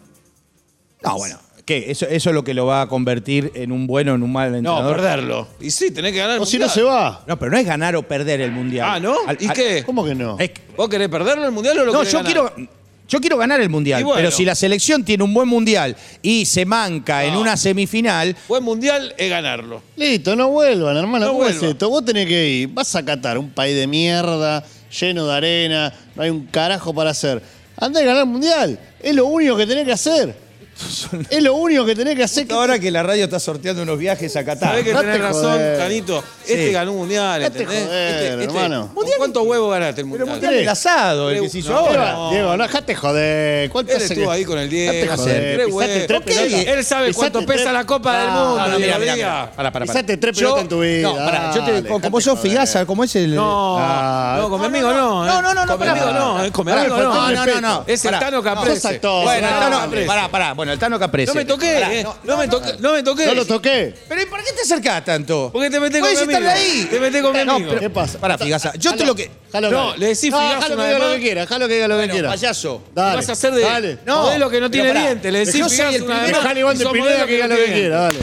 No, 1.03 1.17
bueno. 1.17 1.39
¿Qué? 1.71 1.89
Eso, 1.93 2.05
eso 2.07 2.31
es 2.31 2.35
lo 2.35 2.43
que 2.43 2.53
lo 2.53 2.67
va 2.67 2.83
a 2.83 2.89
convertir 2.89 3.53
en 3.55 3.71
un 3.71 3.87
bueno 3.87 4.11
o 4.11 4.15
en 4.17 4.25
un 4.25 4.33
mal 4.33 4.51
No, 4.51 4.57
entrenador. 4.59 4.97
perderlo. 4.97 5.49
Y 5.61 5.71
sí, 5.71 5.93
tenés 5.93 6.11
que 6.11 6.19
ganar 6.19 6.35
el 6.37 6.43
O 6.43 6.47
si 6.47 6.59
no 6.59 6.67
mundial. 6.67 6.75
se 6.75 6.83
va. 6.83 7.23
No, 7.29 7.39
pero 7.39 7.53
no 7.53 7.59
es 7.59 7.65
ganar 7.65 7.95
o 7.95 8.03
perder 8.03 8.41
el 8.41 8.51
mundial. 8.51 8.89
Ah, 8.91 8.99
¿no? 8.99 9.15
Al- 9.25 9.37
¿Y 9.41 9.47
al- 9.47 9.53
qué? 9.55 9.85
¿Cómo 9.87 10.05
que 10.05 10.17
no? 10.17 10.37
es 10.41 10.51
que- 10.51 10.63
¿Vos 10.77 10.89
querés 10.89 11.09
perderlo 11.09 11.45
el 11.45 11.53
mundial 11.53 11.79
o 11.79 11.85
lo 11.85 11.93
no, 11.93 11.99
querés 12.01 12.13
yo 12.13 12.19
ganar? 12.25 12.33
quiero. 12.55 12.69
Yo 13.09 13.21
quiero 13.21 13.37
ganar 13.37 13.61
el 13.61 13.69
mundial, 13.69 14.01
Y 14.01 14.03
bueno. 14.05 14.17
pero 14.19 14.31
si 14.33 14.45
la 14.45 14.55
selección 14.57 15.05
tiene 15.05 15.23
un 15.23 15.33
buen 15.33 15.47
mundial 15.49 15.95
y 16.23 16.45
se 16.45 16.65
manca 16.65 17.25
en 17.25 17.35
No. 17.35 17.41
una 17.41 17.57
semifinal, 17.57 18.37
Buen 18.49 18.65
mundial 18.65 19.15
es 19.17 19.31
ganarlo. 19.31 19.81
Listo, 19.97 20.35
no 20.35 20.49
vuelvan, 20.51 20.97
hermano. 20.97 21.27
No 21.27 21.33
¿Cómo 21.35 21.45
es 21.47 21.53
vuelvan. 21.55 21.71
esto? 21.71 21.89
Vos 21.89 22.05
tenés 22.05 22.27
que 22.27 22.49
ir. 22.49 22.69
Vas 22.69 22.95
a 22.97 23.05
Qatar, 23.05 23.39
un 23.39 23.51
país 23.51 23.77
de 23.77 23.87
mierda, 23.87 24.65
lleno 25.01 25.27
de 25.29 25.35
arena, 25.35 25.93
no 26.17 26.23
hay 26.25 26.31
un 26.31 26.47
carajo 26.47 26.93
para 26.93 27.11
hacer. 27.11 27.41
Andá 27.77 28.01
a 28.01 28.03
ganar 28.05 28.23
el 28.23 28.29
mundial. 28.29 28.79
Es 29.01 29.15
lo 29.15 29.27
único 29.27 29.57
que 29.57 29.67
tenés 29.67 29.85
que 29.87 29.93
hacer. 29.93 30.50
Es 31.31 31.43
lo 31.43 31.55
único 31.55 31.85
que 31.85 31.95
tenés 31.95 32.15
que 32.17 32.23
hacer. 32.25 32.47
¿Qué 32.47 32.55
ahora 32.55 32.79
que 32.79 32.91
la 32.91 33.03
radio 33.03 33.25
está 33.25 33.39
sorteando 33.41 33.83
unos 33.83 33.99
viajes 33.99 34.35
a 34.37 34.45
Qatar. 34.45 34.71
Sabés 34.71 34.85
que 34.85 34.93
no 34.93 35.01
tenés 35.01 35.17
te 35.17 35.23
razón, 35.23 35.53
joder. 35.53 35.79
Canito. 35.79 36.25
Este 36.47 36.67
Sí. 36.67 36.73
ganó 36.73 36.93
un 36.93 36.99
mundial, 36.99 37.43
No 37.43 37.51
te 37.53 37.59
¿entendés? 37.63 37.85
joder, 37.87 38.15
este, 38.15 38.29
este- 38.31 38.45
hermano. 38.45 38.91
¿Con 38.95 39.07
¿Cuántos 39.19 39.47
huevos 39.47 39.71
ganaste 39.73 40.01
el 40.01 40.07
Pero 40.11 40.27
mundial? 40.27 40.31
mundial 40.31 40.55
del 40.55 40.69
asado, 40.69 41.31
el 41.31 41.43
que 41.43 41.49
se 41.51 41.59
hizo 41.59 41.73
No, 41.73 41.79
ahora. 41.79 42.13
no. 42.13 42.31
Diego, 42.31 42.57
no, 42.57 42.63
dejate 42.63 42.95
joder. 42.95 43.71
¿Cuánto 43.71 43.93
Él 43.93 44.03
estuvo 44.03 44.25
que- 44.27 44.31
ahí 44.37 44.45
con 44.45 44.59
el 44.59 44.71
10. 44.71 45.11
joder, 45.17 45.59
huevos. 45.67 45.85
tres 46.07 46.21
pelotas. 46.23 46.67
Él 46.67 46.85
sabe 46.85 47.13
cuánto 47.15 47.45
pesa 47.47 47.73
la 47.73 47.85
Copa 47.85 48.19
del 48.19 48.27
No, 48.29 48.33
Mundo. 48.35 48.59
No, 48.59 48.69
no, 48.69 48.79
y 48.79 48.83
mira, 48.83 48.99
la 48.99 49.15
mira, 49.15 49.53
pará, 49.55 49.71
pará. 49.71 49.85
Pisaste 49.87 50.17
tres 50.17 50.37
Yo- 50.37 50.41
pelotas 50.47 50.63
en 50.63 50.69
tu 50.69 50.81
vida. 50.81 51.03
No, 51.09 51.15
pará, 51.17 51.53
yo 51.55 51.65
te, 51.65 51.73
Dale, 51.73 51.89
como 51.89 52.21
joder. 52.21 52.39
Figaza, 52.39 52.87
como 52.87 53.05
es 53.05 53.15
el. 53.17 53.35
No, 53.35 53.77
Ah, 53.79 54.39
no, 54.41 54.49
con 54.49 54.61
mi 54.61 54.69
no, 54.69 54.77
amigo 54.77 54.93
no, 54.93 54.97
no. 54.99 55.25
no, 55.25 55.39
¿eh? 55.39 55.43
no, 55.43 55.55
no, 55.55 55.67
Con 55.67 55.81
mi 55.81 55.87
amigo 55.89 56.11
no, 56.13 56.45
¿eh? 56.45 56.51
con 56.51 56.67
mi 56.67 56.73
amigo 56.73 56.97
no. 56.97 57.29
el 57.29 57.35
no, 57.35 57.47
no, 57.47 57.61
no. 57.61 57.85
Es 57.87 58.05
el 58.05 58.11
Pará. 58.13 58.27
Tano 58.27 58.43
Caprese. 58.43 58.99
Bueno, 59.03 59.33
el 59.33 59.41
Tano 59.43 59.61
Tano, 59.61 59.81
Caprese. 59.81 60.07
pará, 60.07 60.29
pará. 60.29 60.53
Bueno, 60.55 60.70
el 60.73 60.79
Tano 60.79 60.99
Caprese. 60.99 61.29
No 61.33 61.35
me 61.35 61.45
toqué, 61.45 61.75
Pará, 61.75 61.95
eh. 61.95 62.03
no, 62.03 62.17
No 62.25 62.37
me 62.37 62.49
toqué. 62.49 62.75
No 62.79 62.93
me 62.93 63.03
toqué. 63.03 63.27
No 63.27 63.35
lo 63.35 63.45
toqué. 63.45 63.95
Pero 64.09 64.23
¿y 64.23 64.27
por 64.27 64.43
qué 64.43 64.53
te 64.53 64.63
acercás 64.63 65.05
tanto? 65.05 65.51
Porque 65.53 65.71
te 65.71 65.79
metés 65.81 66.01
con 66.01 66.11
Puedes 66.11 66.27
mi 66.27 66.35
amigo. 66.35 66.51
ahí. 66.51 66.89
Te 66.91 67.01
metés 67.01 67.23
con 67.23 67.33
mi 67.37 67.45
No, 67.45 67.53
amigo. 67.57 67.69
pero- 67.71 67.81
¿Qué 67.81 67.91
pasa? 67.91 68.19
Pará, 68.19 68.39
Figaza. 68.39 68.73
Yo 68.79 68.95
te 68.95 69.05
lo 69.05 69.15
que. 69.15 69.31
Jalo, 69.53 69.71
No, 69.71 69.97
le 69.97 70.07
decís 70.07 70.31
No, 70.31 70.39
Figaza 70.39 70.61
jalo 70.63 70.75
una 70.75 70.83
que 70.85 70.89
vez 70.89 70.95
diga 70.97 70.99
lo 70.99 71.05
más. 71.07 71.15
que 71.17 71.21
quiera, 71.23 71.47
jalo 71.47 71.69
que 71.69 71.75
diga 71.75 71.89
lo 71.89 71.95
que 71.95 71.99
Bueno, 72.01 72.13
quiera. 72.15 72.29
payaso. 72.31 72.83
Dale. 72.95 73.17
vas 73.17 73.29
a 73.29 73.33
hacer 73.33 73.53
de 73.55 73.63
Dale. 73.63 73.99
modelo 74.07 74.51
que 74.51 74.61
no 74.61 74.71
tiene 74.71 74.89
pará. 74.89 75.01
dientes. 75.03 75.33
Le 75.33 75.39
decís 75.41 75.55
Yo 75.55 75.69
soy 75.69 75.95
el 75.95 76.03
una 76.03 76.15
vez 76.23 76.23
primero- 76.39 76.65
más. 76.67 76.79
De 76.79 76.85
sos 76.85 76.93
Pineda 76.93 77.11
modelo 77.11 77.27
que 77.27 77.33
diga 77.35 77.49
no 77.49 77.55
lo 77.57 77.61
que 77.65 77.73
quiera, 77.73 78.01
dale. 78.01 78.19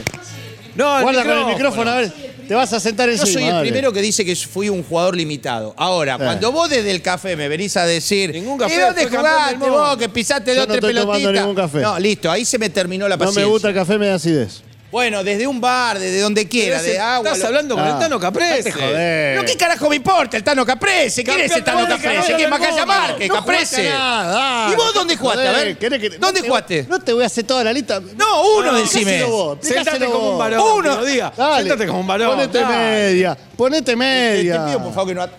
No, 0.75 0.97
el 0.97 1.03
Guarda 1.03 1.23
con 1.23 1.37
el 1.39 1.45
micrófono, 1.45 1.91
a 1.91 1.95
ver. 1.95 2.11
Te 2.47 2.55
vas 2.55 2.71
a 2.73 2.79
sentar 2.79 3.07
Yo 3.07 3.13
encima. 3.13 3.31
soy 3.33 3.43
el 3.43 3.49
dale. 3.49 3.61
primero 3.69 3.91
que 3.91 4.01
dice 4.01 4.23
que 4.23 4.35
fui 4.35 4.69
un 4.69 4.83
jugador 4.83 5.15
limitado. 5.15 5.73
Ahora, 5.77 6.17
Sí. 6.17 6.23
cuando 6.23 6.51
vos 6.51 6.69
desde 6.69 6.91
el 6.91 7.01
café 7.01 7.35
me 7.35 7.47
venís 7.49 7.75
a 7.77 7.85
decir, 7.85 8.31
Ningún 8.33 8.57
café, 8.57 8.75
¿y 8.75 8.77
dónde 8.79 9.05
jugaste 9.07 9.49
del 9.49 9.57
mundo". 9.59 9.73
vos? 9.77 9.97
Que 9.97 10.09
pisaste 10.09 10.51
Yo 10.55 10.61
dos, 10.61 10.67
no 10.67 10.73
tres 10.73 10.83
estoy 10.83 10.93
tomando 11.01 11.19
pelotitas. 11.29 11.45
ningún 11.45 11.55
café. 11.55 11.81
No, 11.81 11.99
listo, 11.99 12.31
ahí 12.31 12.45
se 12.45 12.57
me 12.57 12.69
terminó 12.69 13.07
la 13.07 13.15
No 13.15 13.19
paciencia. 13.19 13.43
me 13.43 13.49
gusta 13.49 13.69
el 13.69 13.75
café, 13.75 13.97
me 13.97 14.07
da 14.07 14.15
acidez. 14.15 14.61
Bueno, 14.89 15.21
desde 15.21 15.45
un 15.45 15.59
bar, 15.59 15.99
desde 15.99 16.21
donde 16.21 16.47
quiera, 16.47 16.81
de 16.81 16.97
agua. 16.97 17.27
Estás 17.27 17.39
lo- 17.41 17.47
hablando 17.47 17.75
con 17.75 17.85
el 17.85 17.91
Ah. 17.91 17.99
Tano 17.99 18.19
Caprese. 18.21 18.71
¿Pero 18.73 19.43
qué 19.45 19.57
carajo 19.57 19.89
me 19.89 19.97
importa 19.97 20.37
el 20.37 20.43
Tano 20.43 20.65
Caprese? 20.65 21.25
¿Quién 21.25 21.41
es 21.41 21.51
el 21.51 21.63
Tano 21.63 21.85
Caprese? 21.87 22.25
¿Quién 22.27 22.37
del 22.37 22.49
Macaya. 22.49 22.85
Márquez? 22.85 23.27
No 23.27 23.35
Caprese. 23.35 23.83
¿Y 23.83 24.75
vos 24.75 24.93
dónde 24.93 25.17
jugaste? 25.17 25.45
A 25.47 25.51
Joder, 25.51 25.65
ver. 25.67 25.77
¿querés 25.77 25.99
que- 25.99 26.09
¿Dónde 26.11 26.39
no 26.39 26.43
te- 26.43 26.47
jugaste? 26.47 26.85
No 26.89 26.99
te 27.01 27.11
voy 27.11 27.23
a 27.23 27.25
hacer 27.27 27.43
toda 27.43 27.65
la 27.65 27.73
lista. 27.73 27.99
No, 27.99 28.49
uno, 28.59 28.73
decime. 28.75 29.11
Dejáselo 29.11 29.29
vos, 29.29 29.57
Sentate 29.61 29.83
dejáselo 29.83 30.11
como 30.11 30.23
un 30.23 30.29
vos. 30.31 30.39
varón. 30.39 30.59
Uno. 30.61 30.93
Uno. 30.93 31.05
Día. 31.05 31.33
Dale. 31.35 31.63
Sentate 31.69 31.87
como 31.87 31.99
un 31.99 32.07
varón. 32.07 32.29
Ponete 32.29 32.59
dale. 32.59 32.75
media. 32.77 33.37
Ponete 33.57 33.81
Te, 33.83 33.91
te 33.91 33.95
media. 33.97 34.65
pido, 34.67 34.83
por 34.83 34.93
favor, 34.93 35.07
que 35.09 35.15
no... 35.15 35.21
at- 35.23 35.31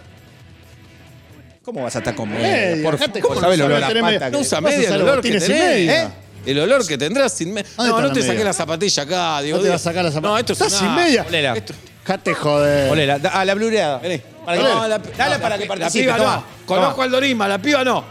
¿Cómo 1.62 1.82
vas 1.84 1.94
a 1.96 1.98
estar 1.98 2.14
con 2.14 2.30
media? 2.30 2.48
Media, 2.48 2.82
Por 2.84 2.98
dejate 2.98 3.20
¿Cómo 3.20 3.34
joder, 3.34 3.44
sabes 3.46 3.58
el 3.60 3.64
olor 3.66 3.84
a 3.84 3.88
tenés 3.88 4.02
pata? 4.02 4.24
que- 4.26 4.30
No 4.32 4.38
usa 4.40 4.60
Vas 4.60 4.72
a 4.72 4.76
media, 4.76 4.88
el 4.94 5.02
olor 5.02 5.20
que 5.22 5.30
media. 5.40 6.02
¿eh? 6.04 6.08
El 6.46 6.58
olor 6.60 6.86
que 6.86 6.96
tendrás 6.96 7.32
sin 7.32 7.52
media. 7.52 7.68
¿Dónde 7.76 7.90
No, 7.92 8.00
no 8.00 8.06
la 8.08 8.12
te 8.12 8.20
media? 8.20 8.32
saqué 8.32 8.44
la 8.44 8.52
zapatilla 8.52 9.02
acá, 9.02 9.40
Diego. 9.42 9.58
No 9.58 9.64
te 9.64 9.70
vas 9.70 9.80
a 9.80 9.84
sacar 9.84 10.04
la 10.04 10.10
zapatilla. 10.10 10.30
No, 10.32 10.38
esto 10.38 10.52
es 10.54 10.60
¿Estás 10.60 10.80
una- 10.80 10.88
sin 10.90 11.04
media? 11.04 11.24
Olera. 11.28 11.54
Esto- 11.56 11.74
Jate 12.04 12.34
joder. 12.34 12.90
Olela, 12.90 13.18
da- 13.18 13.30
a 13.30 13.44
la 13.44 13.54
blureada. 13.54 13.98
Vení. 13.98 14.22
Para 14.46 14.56
que- 14.56 14.62
No, 14.64 14.88
la- 14.88 14.98
dale 14.98 15.34
no, 15.36 15.42
para 15.42 15.48
la 15.50 15.56
que 15.58 15.62
pi- 15.64 15.68
participe. 15.68 16.06
La 16.06 16.14
piba 16.14 16.24
toma, 16.24 16.36
no. 16.36 16.66
Conozco 16.66 16.90
toma. 16.92 17.04
al 17.04 17.10
Dorima, 17.10 17.48
la 17.48 17.58
piba 17.58 17.84
no. 17.84 18.04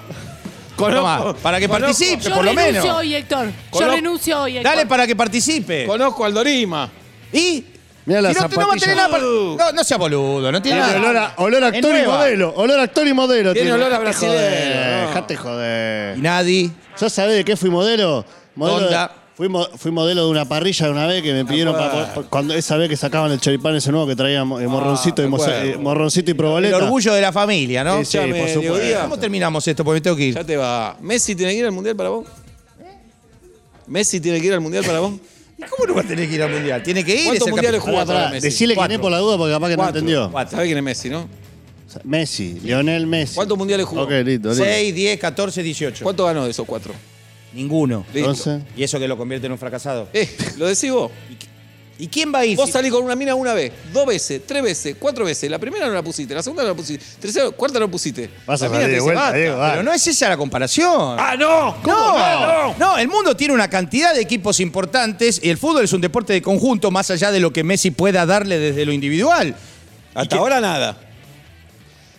Conozco. 0.75 1.17
Toma, 1.24 1.34
para 1.41 1.60
que 1.60 1.67
conozco- 1.67 1.86
participe. 1.86 2.24
Yo 2.24 2.36
por 2.36 2.46
lo 2.46 2.51
renuncio 2.53 2.81
menos. 2.84 2.98
hoy, 2.98 3.15
Héctor. 3.15 3.48
Yo 3.74 3.88
renuncio 3.91 4.41
hoy, 4.43 4.57
Héctor. 4.57 4.72
Dale 4.75 4.86
para 4.86 5.07
que 5.07 5.15
participe. 5.15 5.86
Conozco 5.88 6.25
al 6.25 6.34
Dorima. 6.36 6.91
¿Y? 7.34 7.65
Mirá 8.07 8.21
la 8.21 8.31
Y 8.31 8.33
no, 8.33 8.39
no 8.39 8.47
va 8.47 8.47
a 8.47 8.49
tener 8.49 8.65
zapatilla. 8.79 8.95
nada 8.95 9.09
para- 9.09 9.23
No, 9.23 9.71
no 9.73 9.83
sea 9.83 9.97
boludo, 9.97 10.51
no 10.51 10.61
tiene 10.61 10.79
Tiene 10.81 10.93
nada. 10.97 10.99
olor 11.09 11.17
a, 11.17 11.33
olor 11.37 11.63
a 11.63 11.67
Es 11.67 11.73
actor 11.75 11.91
y 11.91 11.97
nueva. 11.99 12.17
modelo. 12.17 12.53
Olor 12.55 12.79
a 12.79 12.83
actor 12.83 13.07
y 13.07 13.13
modelo. 13.13 13.53
Tiene 13.53 13.73
olor 13.73 13.93
a 13.93 13.99
Dejate 13.99 14.15
joder, 14.27 14.75
no. 15.01 15.07
Dejate 15.07 15.35
joder. 15.35 16.17
Y 16.17 16.21
nadie. 16.21 16.71
¿Yo 16.99 17.09
sabés 17.09 17.35
de 17.35 17.45
qué 17.45 17.55
fui 17.57 17.69
modelo? 17.69 18.25
modelo 18.55 18.79
de- 18.79 18.85
Onda. 18.87 19.11
fui, 19.35 19.49
mo- 19.49 19.67
fui 19.77 19.91
modelo 19.91 20.23
de 20.25 20.31
una 20.31 20.45
parrilla 20.45 20.89
una 20.89 21.05
vez 21.05 21.21
que 21.21 21.31
me 21.33 21.43
pidieron 21.45 21.75
para, 21.75 22.13
cuando 22.29 22.53
esa 22.55 22.75
vez 22.77 22.89
que 22.89 22.95
sacaban 22.97 23.31
el 23.31 23.39
choripán 23.41 23.75
ese 23.75 23.91
nuevo 23.91 24.07
que 24.07 24.15
traía 24.15 24.43
mo- 24.45 24.59
eh, 24.59 24.67
morroncito, 24.67 25.21
y 25.21 25.25
me 25.25 25.31
moza- 25.31 25.49
acuerdo. 25.51 25.69
eh, 25.73 25.77
morroncito 25.77 26.29
y 26.29 26.31
El 26.31 26.37
proboleta. 26.37 26.77
orgullo 26.77 27.13
de 27.13 27.21
la 27.21 27.31
familia, 27.33 27.83
¿no? 27.83 27.99
Sí, 27.99 28.05
sí, 28.05 28.17
Escuchame, 28.17 28.39
por 28.39 28.47
Diego 28.47 28.61
supuesto. 28.63 28.87
Díaz. 28.87 29.01
¿Cómo 29.03 29.19
terminamos 29.19 29.67
esto? 29.67 29.83
Porque 29.83 29.97
me 29.97 30.01
tengo 30.01 30.15
que 30.15 30.23
ir. 30.27 30.33
Ya 30.33 30.43
te 30.45 30.55
va. 30.57 30.95
¿Messi 31.01 31.35
tiene 31.35 31.51
que 31.51 31.59
ir 31.59 31.65
al 31.65 31.71
mundial 31.73 31.95
para 31.97 32.09
vos? 32.09 32.25
¿Messi 33.85 34.19
tiene 34.19 34.39
que 34.41 34.47
ir 34.47 34.53
al 34.53 34.61
mundial 34.61 34.83
para 34.85 35.01
vos? 35.01 35.13
¿Y 35.57 35.63
cómo 35.63 35.87
no 35.87 35.95
va 35.95 36.01
a 36.01 36.03
tener 36.03 36.29
que 36.29 36.35
ir 36.35 36.43
al 36.43 36.51
mundial? 36.51 36.83
Tiene 36.83 37.03
que 37.03 37.15
ir. 37.15 37.25
¿Cuántos 37.25 37.49
mundiales 37.49 37.81
jugó? 37.81 38.05
Pará, 38.05 38.29
Messi. 38.29 38.47
Decile 38.47 38.75
quién 38.75 38.91
es 38.91 38.99
por 38.99 39.11
la 39.11 39.17
duda 39.17 39.37
porque 39.37 39.53
capaz 39.53 39.69
que 39.69 39.77
no 39.77 39.87
entendió. 39.87 40.31
Cuatro. 40.31 40.51
¿Sabés 40.51 40.67
quién 40.67 40.77
es 40.77 40.83
Messi, 40.83 41.09
no? 41.09 41.27
Messi, 42.03 42.59
Lionel 42.61 43.07
Messi. 43.07 43.35
¿Cuántos 43.35 43.57
mundiales 43.57 43.85
jugó? 43.85 44.03
Ok, 44.03 44.11
listo, 44.23 44.49
listo. 44.49 44.63
6, 44.63 44.93
10, 44.93 45.19
14, 45.19 45.63
18. 45.63 46.03
¿Cuánto 46.03 46.25
ganó 46.25 46.43
de 46.45 46.51
esos 46.51 46.65
cuatro? 46.65 46.93
Ninguno. 47.53 48.05
Listo. 48.13 48.29
Entonces, 48.29 48.61
¿Y 48.75 48.83
eso 48.83 48.99
que 48.99 49.07
lo 49.07 49.17
convierte 49.17 49.47
en 49.47 49.53
un 49.53 49.57
fracasado? 49.57 50.07
Eh, 50.13 50.29
lo 50.57 50.67
decís 50.67 50.91
vos. 50.91 51.11
¿Y 51.31 51.35
quién 52.05 52.31
va 52.31 52.39
a 52.39 52.45
ir? 52.45 52.55
Vos 52.55 52.67
si- 52.67 52.73
salís 52.73 52.91
con 52.91 53.03
una 53.03 53.15
mina 53.15 53.33
una 53.33 53.55
vez, 53.55 53.71
dos 53.91 54.05
veces, 54.05 54.41
tres 54.45 54.61
veces, 54.61 54.95
cuatro 54.99 55.25
veces. 55.25 55.49
La 55.49 55.57
primera 55.57 55.87
no 55.87 55.93
la 55.95 56.03
pusiste, 56.03 56.35
la 56.35 56.43
segunda 56.43 56.61
no 56.61 56.69
la 56.69 56.75
pusiste, 56.75 57.03
tercera, 57.19 57.49
cuarta 57.49 57.79
no 57.79 57.85
la 57.87 57.91
pusiste. 57.91 58.29
vas 58.45 58.61
a 58.61 58.65
La 58.65 58.69
mina 58.69 58.81
salir 58.83 58.85
te 58.85 58.87
de 58.87 58.93
dice, 58.93 59.03
vuelta, 59.03 59.21
"Basta". 59.23 59.37
Diego. 59.37 59.57
va. 59.57 59.69
Pero 59.71 59.81
no 59.83 59.91
es 59.93 60.05
esa 60.07 60.29
la 60.29 60.37
comparación. 60.37 61.15
¡Ah, 61.19 61.35
no! 61.35 61.75
No, 61.83 62.75
no, 62.77 62.97
el 62.99 63.07
mundo 63.07 63.35
tiene 63.35 63.55
una 63.55 63.67
cantidad 63.67 64.13
de 64.13 64.21
equipos 64.21 64.59
importantes 64.59 65.39
y 65.41 65.49
el 65.49 65.57
fútbol 65.57 65.85
es 65.85 65.93
un 65.93 66.01
deporte 66.01 66.33
de 66.33 66.41
conjunto 66.43 66.91
más 66.91 67.09
allá 67.09 67.31
de 67.31 67.39
lo 67.39 67.51
que 67.51 67.63
Messi 67.63 67.89
pueda 67.89 68.27
darle 68.27 68.59
desde 68.59 68.85
lo 68.85 68.91
individual. 68.93 69.55
Hasta 70.13 70.35
que- 70.35 70.39
ahora 70.39 70.61
nada. 70.61 70.97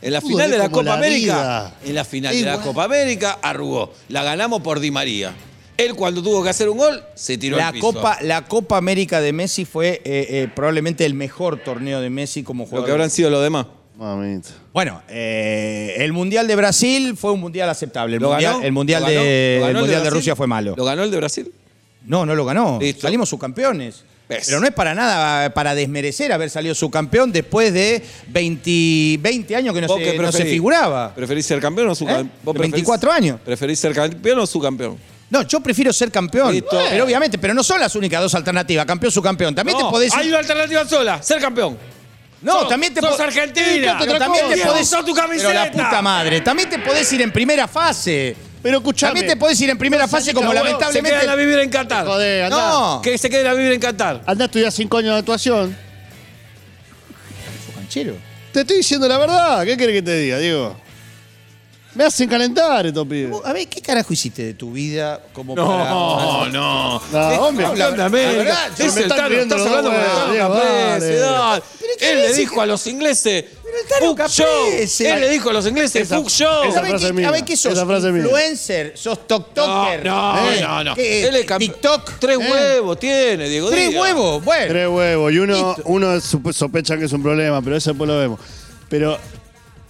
En 0.01 0.13
la 0.13 0.21
Fútbol 0.21 0.33
final 0.35 0.47
es 0.47 0.53
de 0.53 0.59
la 0.59 0.65
como 0.67 0.77
Copa 0.77 0.85
la 0.91 0.95
América, 0.95 1.35
vida. 1.35 1.75
en 1.87 1.95
la 1.97 2.05
final 2.05 2.33
de 2.33 2.39
Igual. 2.41 2.57
la 2.59 2.63
Copa 2.63 2.85
América, 2.85 3.39
arrugó. 3.43 3.93
La 4.09 4.23
ganamos 4.23 4.63
por 4.63 4.79
Di 4.79 4.91
María. 4.93 5.35
Él 5.79 5.95
cuando 5.95 6.21
tuvo 6.23 6.43
que 6.43 6.51
hacer 6.51 6.69
un 6.69 6.77
gol, 6.77 7.03
se 7.15 7.39
tiró 7.39 7.57
La 7.57 7.69
al 7.69 7.75
piso. 7.75 7.87
Copa, 7.93 8.19
la 8.23 8.45
Copa 8.47 8.77
América 8.77 9.21
de 9.21 9.33
Messi 9.33 9.65
fue 9.65 10.03
eh, 10.05 10.27
eh, 10.29 10.49
probablemente 10.55 11.07
el 11.07 11.15
mejor 11.15 11.59
torneo 11.63 12.01
de 12.01 12.11
Messi 12.11 12.43
como 12.43 12.65
Lo 12.65 12.69
jugador. 12.69 12.87
que 12.87 12.93
habrán 12.93 13.11
sido 13.11 13.31
los 13.31 13.43
demás. 13.43 13.67
Mamita. 13.97 14.51
Bueno, 14.73 15.03
eh, 15.09 15.95
el 15.99 16.13
Mundial 16.13 16.49
de 16.49 16.57
Brasil 16.57 17.17
fue 17.17 17.31
un 17.33 17.41
mundial 17.41 17.69
aceptable. 17.71 18.17
El 18.17 18.23
¿Lo 18.23 18.31
mundial, 18.31 18.53
ganó? 18.55 18.65
el 18.65 18.73
mundial, 18.73 19.03
¿Lo 19.03 19.09
ganó? 19.09 19.21
de, 19.21 19.57
¿Lo 19.61 19.67
ganó 19.67 19.69
el 19.69 19.75
de 19.75 19.81
mundial 19.81 19.99
de 19.99 20.03
Brasil? 20.03 20.19
Rusia 20.19 20.37
fue 20.37 20.47
malo. 20.49 20.75
¿Lo 20.77 20.85
ganó 20.85 21.05
el 21.05 21.11
de 21.13 21.17
Brasil? 21.17 21.53
No, 22.05 22.27
no 22.27 22.35
lo 22.35 22.45
ganó. 22.45 22.79
Listo. 22.81 23.03
Salimos 23.03 23.29
subcampeones. 23.29 24.05
¿Ves? 24.29 24.45
Pero 24.47 24.61
no 24.61 24.67
es 24.67 24.73
para 24.75 24.95
nada 24.95 25.47
eh, 25.47 25.51
para 25.51 25.75
desmerecer 25.75 26.33
haber 26.33 26.51
salido 26.51 26.75
subcampeón 26.75 27.33
después 27.33 27.73
de 27.73 28.03
20, 28.29 29.19
20 29.21 29.57
años 29.57 29.75
que 29.75 29.81
no, 29.81 29.87
¿Vos 29.87 30.01
se, 30.01 30.19
no 30.19 30.33
se 30.33 30.45
figuraba. 30.45 31.15
¿Preferís 31.15 31.47
ser 31.47 31.61
campeón 31.61 31.89
o 31.89 31.93
¿Eh? 31.93 31.95
subcampeón? 31.95 32.31
24 32.45 33.13
años. 33.13 33.41
¿Preferís 33.45 33.79
ser 33.79 33.95
campeón 33.95 34.41
o 34.41 34.47
subcampeón? 34.47 34.99
No, 35.31 35.43
yo 35.43 35.61
prefiero 35.61 35.93
ser 35.93 36.11
campeón. 36.11 36.53
Listo. 36.53 36.81
Pero 36.91 37.05
obviamente, 37.05 37.37
pero 37.39 37.53
no 37.53 37.63
son 37.63 37.81
las 37.81 37.95
únicas 37.95 38.21
dos 38.21 38.35
alternativas, 38.35 38.87
campeón, 38.87 39.13
subcampeón. 39.13 39.55
También 39.55 39.77
No, 39.79 39.87
te 39.87 39.91
podés 39.91 40.15
ir- 40.15 40.19
Hay 40.19 40.29
una 40.29 40.39
alternativa 40.39 40.87
sola, 40.89 41.23
ser 41.23 41.41
campeón. 41.41 41.77
No, 42.41 42.61
Sos- 42.61 42.69
también 42.69 42.95
te 42.95 43.01
sos 43.01 43.17
po- 43.17 43.23
Argentina. 43.23 43.97
Pero 43.99 44.17
también 44.19 44.49
te 44.49 44.65
podés 44.65 44.91
tu 44.91 45.13
camiseta. 45.15 45.49
Pero 45.49 45.65
la 45.65 45.71
puta 45.73 46.03
madre, 46.03 46.41
también 46.41 46.71
te 46.71 46.79
podés 46.79 47.13
ir 47.13 47.21
en 47.23 47.33
primera 47.33 47.67
fase. 47.69 48.37
Pero 48.63 48.79
escuchame. 48.79 49.11
También 49.11 49.27
te 49.27 49.37
podés 49.37 49.61
ir 49.61 49.71
en 49.71 49.79
primera 49.79 50.09
fase 50.09 50.33
como 50.35 50.53
lamentablemente 50.53 51.11
Se 51.11 51.21
quedan 51.21 51.33
a 51.33 51.37
vivir 51.37 51.59
en 51.59 51.71
Qatar. 51.71 52.07
Joder, 52.07 52.45
andá. 52.45 52.57
No. 52.71 53.01
Que 53.03 53.19
se 53.19 53.29
queden 53.31 53.47
a 53.49 53.55
vivir 53.55 53.73
en 53.73 53.81
Qatar. 53.81 54.23
Andá 54.27 54.45
a 54.45 54.47
estudiar 54.47 54.73
cinco 54.73 54.97
años 54.99 55.13
de 55.15 55.19
actuación. 55.19 55.77
Canchero. 57.75 58.15
Te 58.53 58.61
estoy 58.61 58.79
diciendo 58.79 59.07
la 59.09 59.19
verdad. 59.19 59.65
¿Qué 59.65 59.77
querés 59.77 59.95
que 59.97 60.03
te 60.03 60.17
diga, 60.19 60.39
Diego? 60.39 60.77
Me 61.99 62.05
hacen 62.05 62.29
calentar 62.29 62.87
estos 62.87 63.05
pibes. 63.09 63.29
Vos, 63.31 63.45
A 63.45 63.53
ver, 63.53 63.67
¿qué 63.67 63.81
carajo 63.83 64.13
hiciste 64.13 64.45
de 64.45 64.55
tu 64.55 64.71
vida 64.71 65.21
como 65.33 65.57
No, 65.57 65.67
para... 65.67 65.91
no. 66.49 67.03
No, 67.11 67.43
hombre. 67.45 67.67
América. 67.67 67.97
la 67.97 68.09
verdad, 68.09 68.71
Es 68.79 68.95
me 68.95 69.01
el 69.03 69.09
Tano, 69.09 69.35
estás 69.35 69.59
los 69.59 69.67
hablando 69.67 69.91
con 69.91 70.01
el 70.01 70.07
Tano 70.07 70.33
Diego, 70.33 70.49
Caprese, 70.55 70.71
vale. 70.81 71.19
dale. 71.19 71.63
Pero 71.81 71.93
¿qué 71.99 72.13
Él 72.13 72.19
le 72.21 72.33
dijo 72.35 72.61
a 72.63 72.67
los 72.67 72.87
ingleses, 72.87 73.45
fuck 73.99 74.29
show. 74.29 74.47
Él 75.01 75.21
le 75.21 75.29
dijo 75.29 75.51
a 75.51 75.53
los 75.53 75.67
ingleses, 75.67 76.09
fuck 76.09 76.29
show. 76.29 76.63
esa 76.63 76.75
¿Sabés 76.75 76.91
frase 77.03 77.45
qué, 77.45 77.57
sos? 77.57 77.77
Influencer, 77.77 78.93
sos 78.97 79.27
TokToker. 79.27 80.05
No, 80.05 80.35
no, 80.35 80.53
¿Eh? 80.53 80.61
no, 80.61 80.85
no. 80.85 80.95
¿Qué, 80.95 81.27
Él 81.27 81.35
es 81.35 81.47
TikTok. 81.59 82.13
Tres 82.21 82.39
¿Eh? 82.39 82.49
huevos 82.49 83.01
tiene, 83.01 83.49
Diego 83.49 83.71
Tres 83.71 83.93
huevos, 83.93 84.45
bueno. 84.45 84.67
Tres 84.69 84.89
huevos. 84.89 85.33
Y 85.33 85.39
uno, 85.41 86.21
sospecha 86.53 86.97
que 86.97 87.07
es 87.07 87.13
un 87.13 87.25
problema, 87.25 87.61
pero 87.61 87.75
eso 87.75 87.91
después 87.91 88.07
lo 88.07 88.17
vemos. 88.17 88.39
Pero 88.89 89.19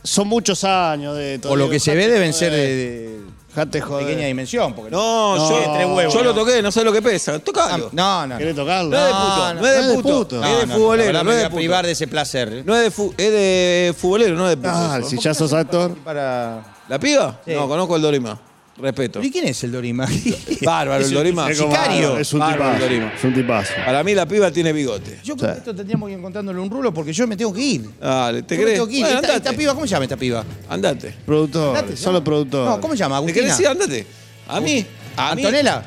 son 0.09 0.29
muchos 0.29 0.65
años 0.65 1.17
de 1.17 1.35
esto. 1.35 1.51
O 1.51 1.57
lo 1.57 1.69
que 1.69 1.79
se 1.81 1.95
ve 1.95 2.09
deben 2.09 2.33
ser 2.33 2.53
de, 2.53 3.19
de 3.67 3.81
joder. 3.81 4.07
pequeña 4.07 4.27
dimensión. 4.27 4.75
Porque 4.75 4.91
No, 4.91 5.37
No, 5.37 5.49
yo, 5.51 5.73
tres 5.75 5.87
huevos, 5.87 6.15
yo 6.15 6.23
lo 6.23 6.35
toqué, 6.35 6.63
no 6.63 6.71
sé 6.73 6.85
lo 6.85 6.93
que 6.93 7.03
pesa. 7.03 7.35
Ah, 7.35 7.39
Tocalo. 7.39 7.89
No, 7.93 8.27
no. 8.27 8.39
¿Querés 8.39 8.55
tocarlo? 8.57 8.91
No 8.91 8.97
es 8.99 9.07
de 9.07 9.13
puto, 9.13 9.39
no, 9.39 9.55
no, 9.55 9.67
es 9.67 9.77
de 9.77 9.83
no 9.83 9.89
es 9.91 9.97
de 9.97 10.03
puto. 10.03 10.37
Es 10.37 10.41
No, 10.51 10.59
de 10.61 10.67
no, 10.67 10.75
futbolero, 10.75 11.13
la 11.13 11.19
verdad 11.19 11.25
no 11.25 11.31
me 11.31 11.31
es 11.31 11.37
voy 11.37 11.41
de 11.41 11.45
a 11.45 11.49
puto. 11.51 11.57
privar 11.59 11.87
de 11.87 11.93
ese 11.93 12.07
placer. 12.09 12.63
No 12.65 12.77
es 12.77 12.83
de, 12.85 12.91
fu- 12.91 13.15
es 13.17 13.31
de 13.33 13.95
futbolero, 13.97 14.35
no 14.37 14.45
es 14.45 14.51
de 14.51 14.57
puto. 14.57 14.71
Ah, 14.73 15.01
si 15.07 15.19
ya 15.19 15.35
sos 15.35 15.53
actor. 15.53 15.95
Para... 16.05 16.77
¿La 16.89 16.99
piba? 16.99 17.41
Sí. 17.45 17.53
No, 17.55 17.69
conozco 17.69 17.95
al 17.97 18.03
Dorima. 18.03 18.39
Respeto. 18.81 19.19
¿Pero 19.21 19.27
¿Y 19.27 19.31
quién 19.31 19.47
es 19.49 19.63
el 19.65 19.73
Dorima? 19.73 20.07
Bárbaro, 20.63 21.05
el 21.05 21.11
Dorima. 21.13 21.51
Es 21.51 21.59
como- 21.61 21.73
Sicario. 21.75 22.19
Es 22.19 22.33
un 22.33 22.41
Bárbaro, 22.41 22.73
tipazo. 22.75 22.85
Dorima. 22.85 23.13
Es 23.17 23.25
un 23.25 23.35
tipazo. 23.35 23.73
Para 23.85 24.05
mí 24.05 24.15
la 24.15 24.27
piba 24.27 24.51
tiene 24.51 24.73
bigote. 24.73 25.19
Yo 25.25 25.37
que 25.37 25.47
esto 25.47 25.75
tendríamos 25.75 26.07
que 26.09 26.13
ir 26.13 26.19
encontrándole 26.19 26.59
un 26.61 26.71
rulo 26.71 26.93
porque 26.95 27.13
yo 27.13 27.27
me 27.27 27.37
tengo 27.37 27.53
que 27.53 27.61
ir. 27.61 27.91
Dale, 28.01 28.43
¿te 28.43 28.55
Yo 28.55 28.59
me 28.61 28.65
crees? 28.65 28.79
tengo 28.79 28.89
que 28.89 28.95
ir. 28.97 29.03
Bueno, 29.05 29.21
esta, 29.21 29.35
andate. 29.35 29.57
piba, 29.57 29.75
¿cómo 29.75 29.87
se 29.87 29.91
llama 29.91 30.05
esta 30.05 30.17
piba? 30.17 30.45
Andate. 30.69 31.15
Productor. 31.27 31.77
Andate, 31.77 31.97
Solo 31.97 32.19
¿no? 32.19 32.25
productor. 32.25 32.69
No, 32.69 32.81
¿cómo 32.81 32.95
se 32.95 32.99
llama? 32.99 33.17
¿Te 33.17 33.19
Agustina. 33.19 33.43
querés 33.43 33.61
ir? 33.61 33.67
Andate. 33.69 34.07
A 34.49 34.61
mí. 34.61 34.87
A 35.17 35.35
mí. 35.35 35.43
Antonella. 35.45 35.83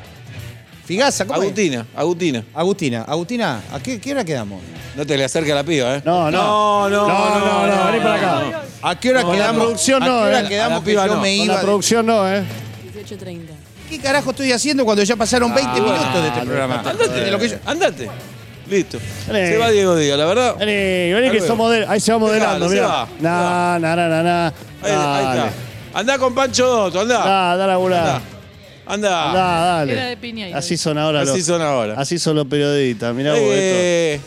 Figaza, 0.84 1.24
¿cómo 1.24 1.40
es? 1.42 1.46
Agustina. 1.48 1.86
Agustina. 1.94 2.44
Agustina. 2.54 3.02
Agustina, 3.02 3.62
¿a 3.72 3.80
qué, 3.80 4.00
qué 4.00 4.12
hora 4.12 4.24
quedamos? 4.24 4.60
No 4.96 5.06
te 5.06 5.16
le 5.16 5.24
acerques 5.24 5.52
a 5.52 5.54
la 5.54 5.64
piba, 5.64 5.96
¿eh? 5.96 6.02
No, 6.04 6.30
no. 6.30 6.88
No, 6.88 6.90
no, 6.90 7.08
No, 7.08 7.38
no, 7.38 7.66
no, 7.66 7.86
vení 7.92 8.04
para 8.04 8.14
acá. 8.16 8.62
¿A 8.82 8.98
qué 9.00 9.10
hora 9.10 9.22
Con 9.22 9.30
la 9.30 9.36
quedamos? 9.38 9.62
producción 9.62 10.02
¿A 10.02 10.06
no, 10.06 10.12
qué 10.18 10.22
hora 10.26 10.40
eh. 10.40 10.48
quedamos 10.48 10.72
A 10.72 10.78
la 10.80 10.84
que 10.84 10.90
piba 10.90 11.06
yo 11.06 11.14
no. 11.14 11.20
me 11.22 11.36
Con 11.36 11.44
iba? 11.46 11.54
la 11.54 11.60
producción 11.62 12.06
no, 12.06 12.28
¿eh? 12.28 12.42
18.30. 13.16 13.40
¿Qué 13.88 13.98
carajo 13.98 14.30
estoy 14.30 14.52
haciendo 14.52 14.84
cuando 14.84 15.02
ya 15.02 15.16
pasaron 15.16 15.54
20 15.54 15.80
minutos 15.80 16.14
de 16.22 16.28
este 16.28 16.40
programa? 16.42 16.76
Andate. 16.80 17.20
De 17.20 17.30
lo 17.30 17.38
que 17.38 17.48
yo- 17.48 17.56
Andate. 17.66 18.08
Listo. 18.70 18.98
Se 19.26 19.58
va 19.58 19.70
Diego 19.70 19.96
Díaz, 19.96 20.16
la 20.16 20.24
verdad. 20.24 20.56
Vení, 20.58 21.12
vení 21.12 21.30
que. 21.30 21.84
Ahí 21.88 22.00
se 22.00 22.12
va 22.12 22.18
modelando, 22.18 22.68
se 22.68 22.74
mirá. 22.76 22.86
va. 22.86 23.08
Nah, 23.20 23.78
nah, 23.78 24.22
nah. 24.22 24.46
Ahí, 24.46 24.52
ahí 24.82 24.92
Dale. 25.24 25.40
está. 25.48 25.98
Andá 25.98 26.18
con 26.18 26.34
Pancho 26.34 26.66
Dotto, 26.66 27.00
andá. 27.00 27.18
Nah, 27.18 27.56
dale 27.56 27.72
a 27.72 27.76
volar. 27.76 28.00
Andá. 28.06 28.22
Andá. 28.86 29.28
Andá, 29.28 29.64
dale. 29.76 29.92
Era 29.92 30.06
de 30.06 30.16
Piñeiro. 30.16 30.56
Así 30.56 30.76
son 30.78 30.96
ahora 30.96 31.20
Así 31.22 31.36
los. 31.38 31.44
son 31.46 31.60
ahora. 31.60 31.94
Así 31.98 32.18
son 32.18 32.36
los 32.36 32.46
periodistas. 32.46 33.14
Mirá 33.14 33.32
vos 33.32 33.40
esto. 33.40 33.50
Eh, 33.54 34.20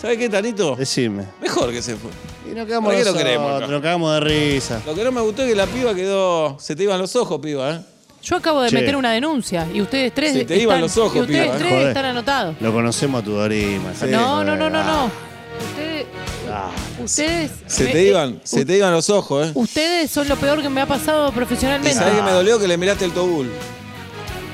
¿Sabes 0.00 0.18
qué, 0.18 0.28
Tanito? 0.28 0.74
Decime. 0.74 1.24
Mejor 1.40 1.70
que 1.70 1.80
se 1.80 1.94
fue. 1.96 2.10
Y 2.50 2.54
nos 2.54 2.66
quedamos 2.66 2.88
¿Para 2.88 2.98
qué 2.98 3.04
lo 3.04 3.10
nosotros, 3.12 3.22
queremos 3.24 3.56
acá? 3.56 3.66
nos 3.66 3.82
cagamos 3.82 4.14
de 4.14 4.20
risa. 4.20 4.82
Lo 4.86 4.94
que 4.94 5.04
no 5.04 5.12
me 5.12 5.20
gustó 5.20 5.42
es 5.42 5.48
que 5.48 5.54
la 5.54 5.66
piba 5.66 5.94
quedó. 5.94 6.56
Se 6.60 6.76
te 6.76 6.82
iban 6.82 6.98
los 6.98 7.14
ojos, 7.16 7.40
piba, 7.40 7.70
¿eh? 7.76 7.80
Yo 8.22 8.36
acabo 8.36 8.62
de 8.62 8.70
Che. 8.70 8.76
meter 8.76 8.96
una 8.96 9.12
denuncia 9.12 9.66
y 9.72 9.82
ustedes 9.82 10.14
tres 10.14 10.32
Se 10.32 10.36
te 10.44 10.54
están, 10.54 10.60
iban 10.60 10.80
los 10.80 10.96
ojos, 10.96 11.16
y 11.16 11.20
ustedes 11.20 11.42
piba, 11.42 11.54
¿eh? 11.54 11.58
tres 11.58 11.70
Joder. 11.72 11.88
están 11.88 12.04
anotados. 12.06 12.56
Lo 12.60 12.72
conocemos 12.72 13.20
a 13.20 13.24
tu 13.24 13.32
Dorima. 13.32 13.92
No, 14.10 14.42
no, 14.44 14.56
no, 14.56 14.70
no, 14.70 14.82
no. 14.82 15.10
Ustedes, 15.70 16.06
Ah, 16.56 16.70
ustedes, 17.02 17.50
Se 17.66 17.84
me- 17.84 17.90
te 17.92 18.00
eh, 18.02 18.08
iban, 18.10 18.40
se 18.44 18.64
te 18.64 18.76
iban 18.76 18.92
los 18.92 19.10
ojos, 19.10 19.48
¿eh? 19.48 19.52
ustedes 19.54 20.10
son 20.10 20.28
lo 20.28 20.36
peor 20.36 20.62
que 20.62 20.68
me 20.68 20.80
ha 20.80 20.86
pasado 20.86 21.30
¿Y 21.30 21.32
profesionalmente. 21.32 21.98
sabés 21.98 22.14
que 22.14 22.22
me 22.22 22.30
dolió 22.30 22.58
que 22.60 22.68
le 22.68 22.76
miraste 22.76 23.04
el 23.06 23.12
tobul? 23.12 23.50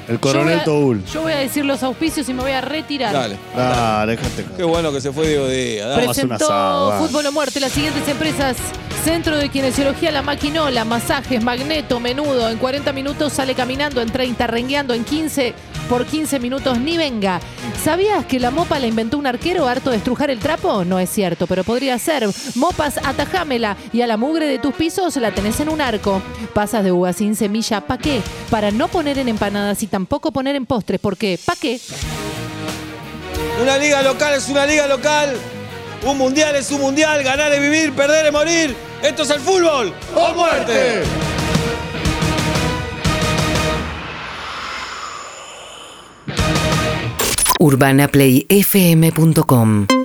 El 0.09 0.16
Yo 0.16 0.19
voy 0.21 0.33
coronel 0.33 0.61
a- 0.61 0.64
Toul. 0.64 1.04
Yo 1.07 1.23
voy 1.23 1.33
a 1.33 1.37
decir 1.38 1.64
los 1.64 1.83
auspicios 1.83 2.28
y 2.28 2.35
me 2.35 2.42
voy 2.42 2.52
a 2.52 2.61
retirar. 2.61 3.12
Dale. 3.12 3.37
Dale, 3.57 4.16
déjate. 4.16 4.45
Qué 4.57 4.64
bueno 4.64 4.92
que 4.92 5.00
se 5.00 5.12
fue 5.12 5.28
Diego 5.28 5.47
Díaz. 5.49 5.88
dale. 5.88 6.00
Vamos 6.02 6.09
a 6.09 6.11
hacer 6.12 6.25
un 6.25 6.28
Presentó 6.30 6.52
asado, 6.52 6.88
va. 6.88 6.99
Fútbol 6.99 7.26
o 7.26 7.33
Muerte 7.33 7.61
las 7.61 7.73
siguientes 7.73 8.07
empresas. 8.09 8.57
Centro 9.04 9.37
de 9.38 9.49
Kinesiología 9.49 10.11
La 10.12 10.21
Maquinola, 10.21 10.85
masajes, 10.85 11.42
magneto, 11.42 12.00
menudo. 12.00 12.50
En 12.50 12.59
40 12.59 12.92
minutos 12.92 13.33
sale 13.33 13.54
caminando, 13.54 14.02
en 14.02 14.11
30 14.11 14.47
rengueando, 14.47 14.92
en 14.92 15.04
15 15.04 15.54
por 15.90 16.06
15 16.06 16.38
minutos 16.38 16.78
ni 16.78 16.97
venga. 16.97 17.40
¿Sabías 17.82 18.25
que 18.25 18.38
la 18.38 18.52
mopa 18.52 18.78
la 18.78 18.87
inventó 18.87 19.18
un 19.18 19.26
arquero 19.26 19.66
harto 19.66 19.90
de 19.90 19.97
estrujar 19.97 20.30
el 20.30 20.38
trapo? 20.38 20.85
No 20.85 21.00
es 21.00 21.11
cierto, 21.11 21.49
pero 21.49 21.64
podría 21.64 21.99
ser. 21.99 22.28
Mopas, 22.54 22.99
atajámela 22.99 23.76
y 23.92 24.00
a 24.02 24.06
la 24.06 24.16
mugre 24.16 24.47
de 24.47 24.61
tus 24.61 24.73
pisos 24.73 25.16
la 25.16 25.32
tenés 25.32 25.59
en 25.59 25.68
un 25.68 25.80
arco. 25.80 26.23
Pasas 26.54 26.85
de 26.85 26.92
uva 26.92 27.12
sin 27.12 27.35
semilla, 27.35 27.80
¿pa' 27.80 27.99
qué? 27.99 28.23
Para 28.50 28.70
no 28.70 28.87
poner 28.87 29.18
en 29.18 29.28
empanadas 29.28 29.82
y 29.82 29.88
tampoco 29.88 30.30
poner 30.30 30.54
en 30.54 30.64
postres, 30.64 31.00
porque 31.00 31.40
¿pa' 31.44 31.56
qué? 31.61 31.80
Una 33.61 33.76
liga 33.76 34.00
local 34.02 34.35
es 34.35 34.49
una 34.49 34.64
liga 34.66 34.87
local. 34.87 35.35
Un 36.06 36.16
mundial 36.16 36.54
es 36.54 36.70
un 36.70 36.82
mundial. 36.82 37.25
Ganar 37.25 37.52
es 37.52 37.61
vivir, 37.61 37.92
perder 37.94 38.26
es 38.26 38.32
morir. 38.32 38.76
Esto 39.02 39.25
es 39.25 39.30
el 39.30 39.40
fútbol. 39.40 39.92
¡O 40.14 40.35
muerte! 40.35 41.02
UrbanaPlayFM.com 47.61 50.00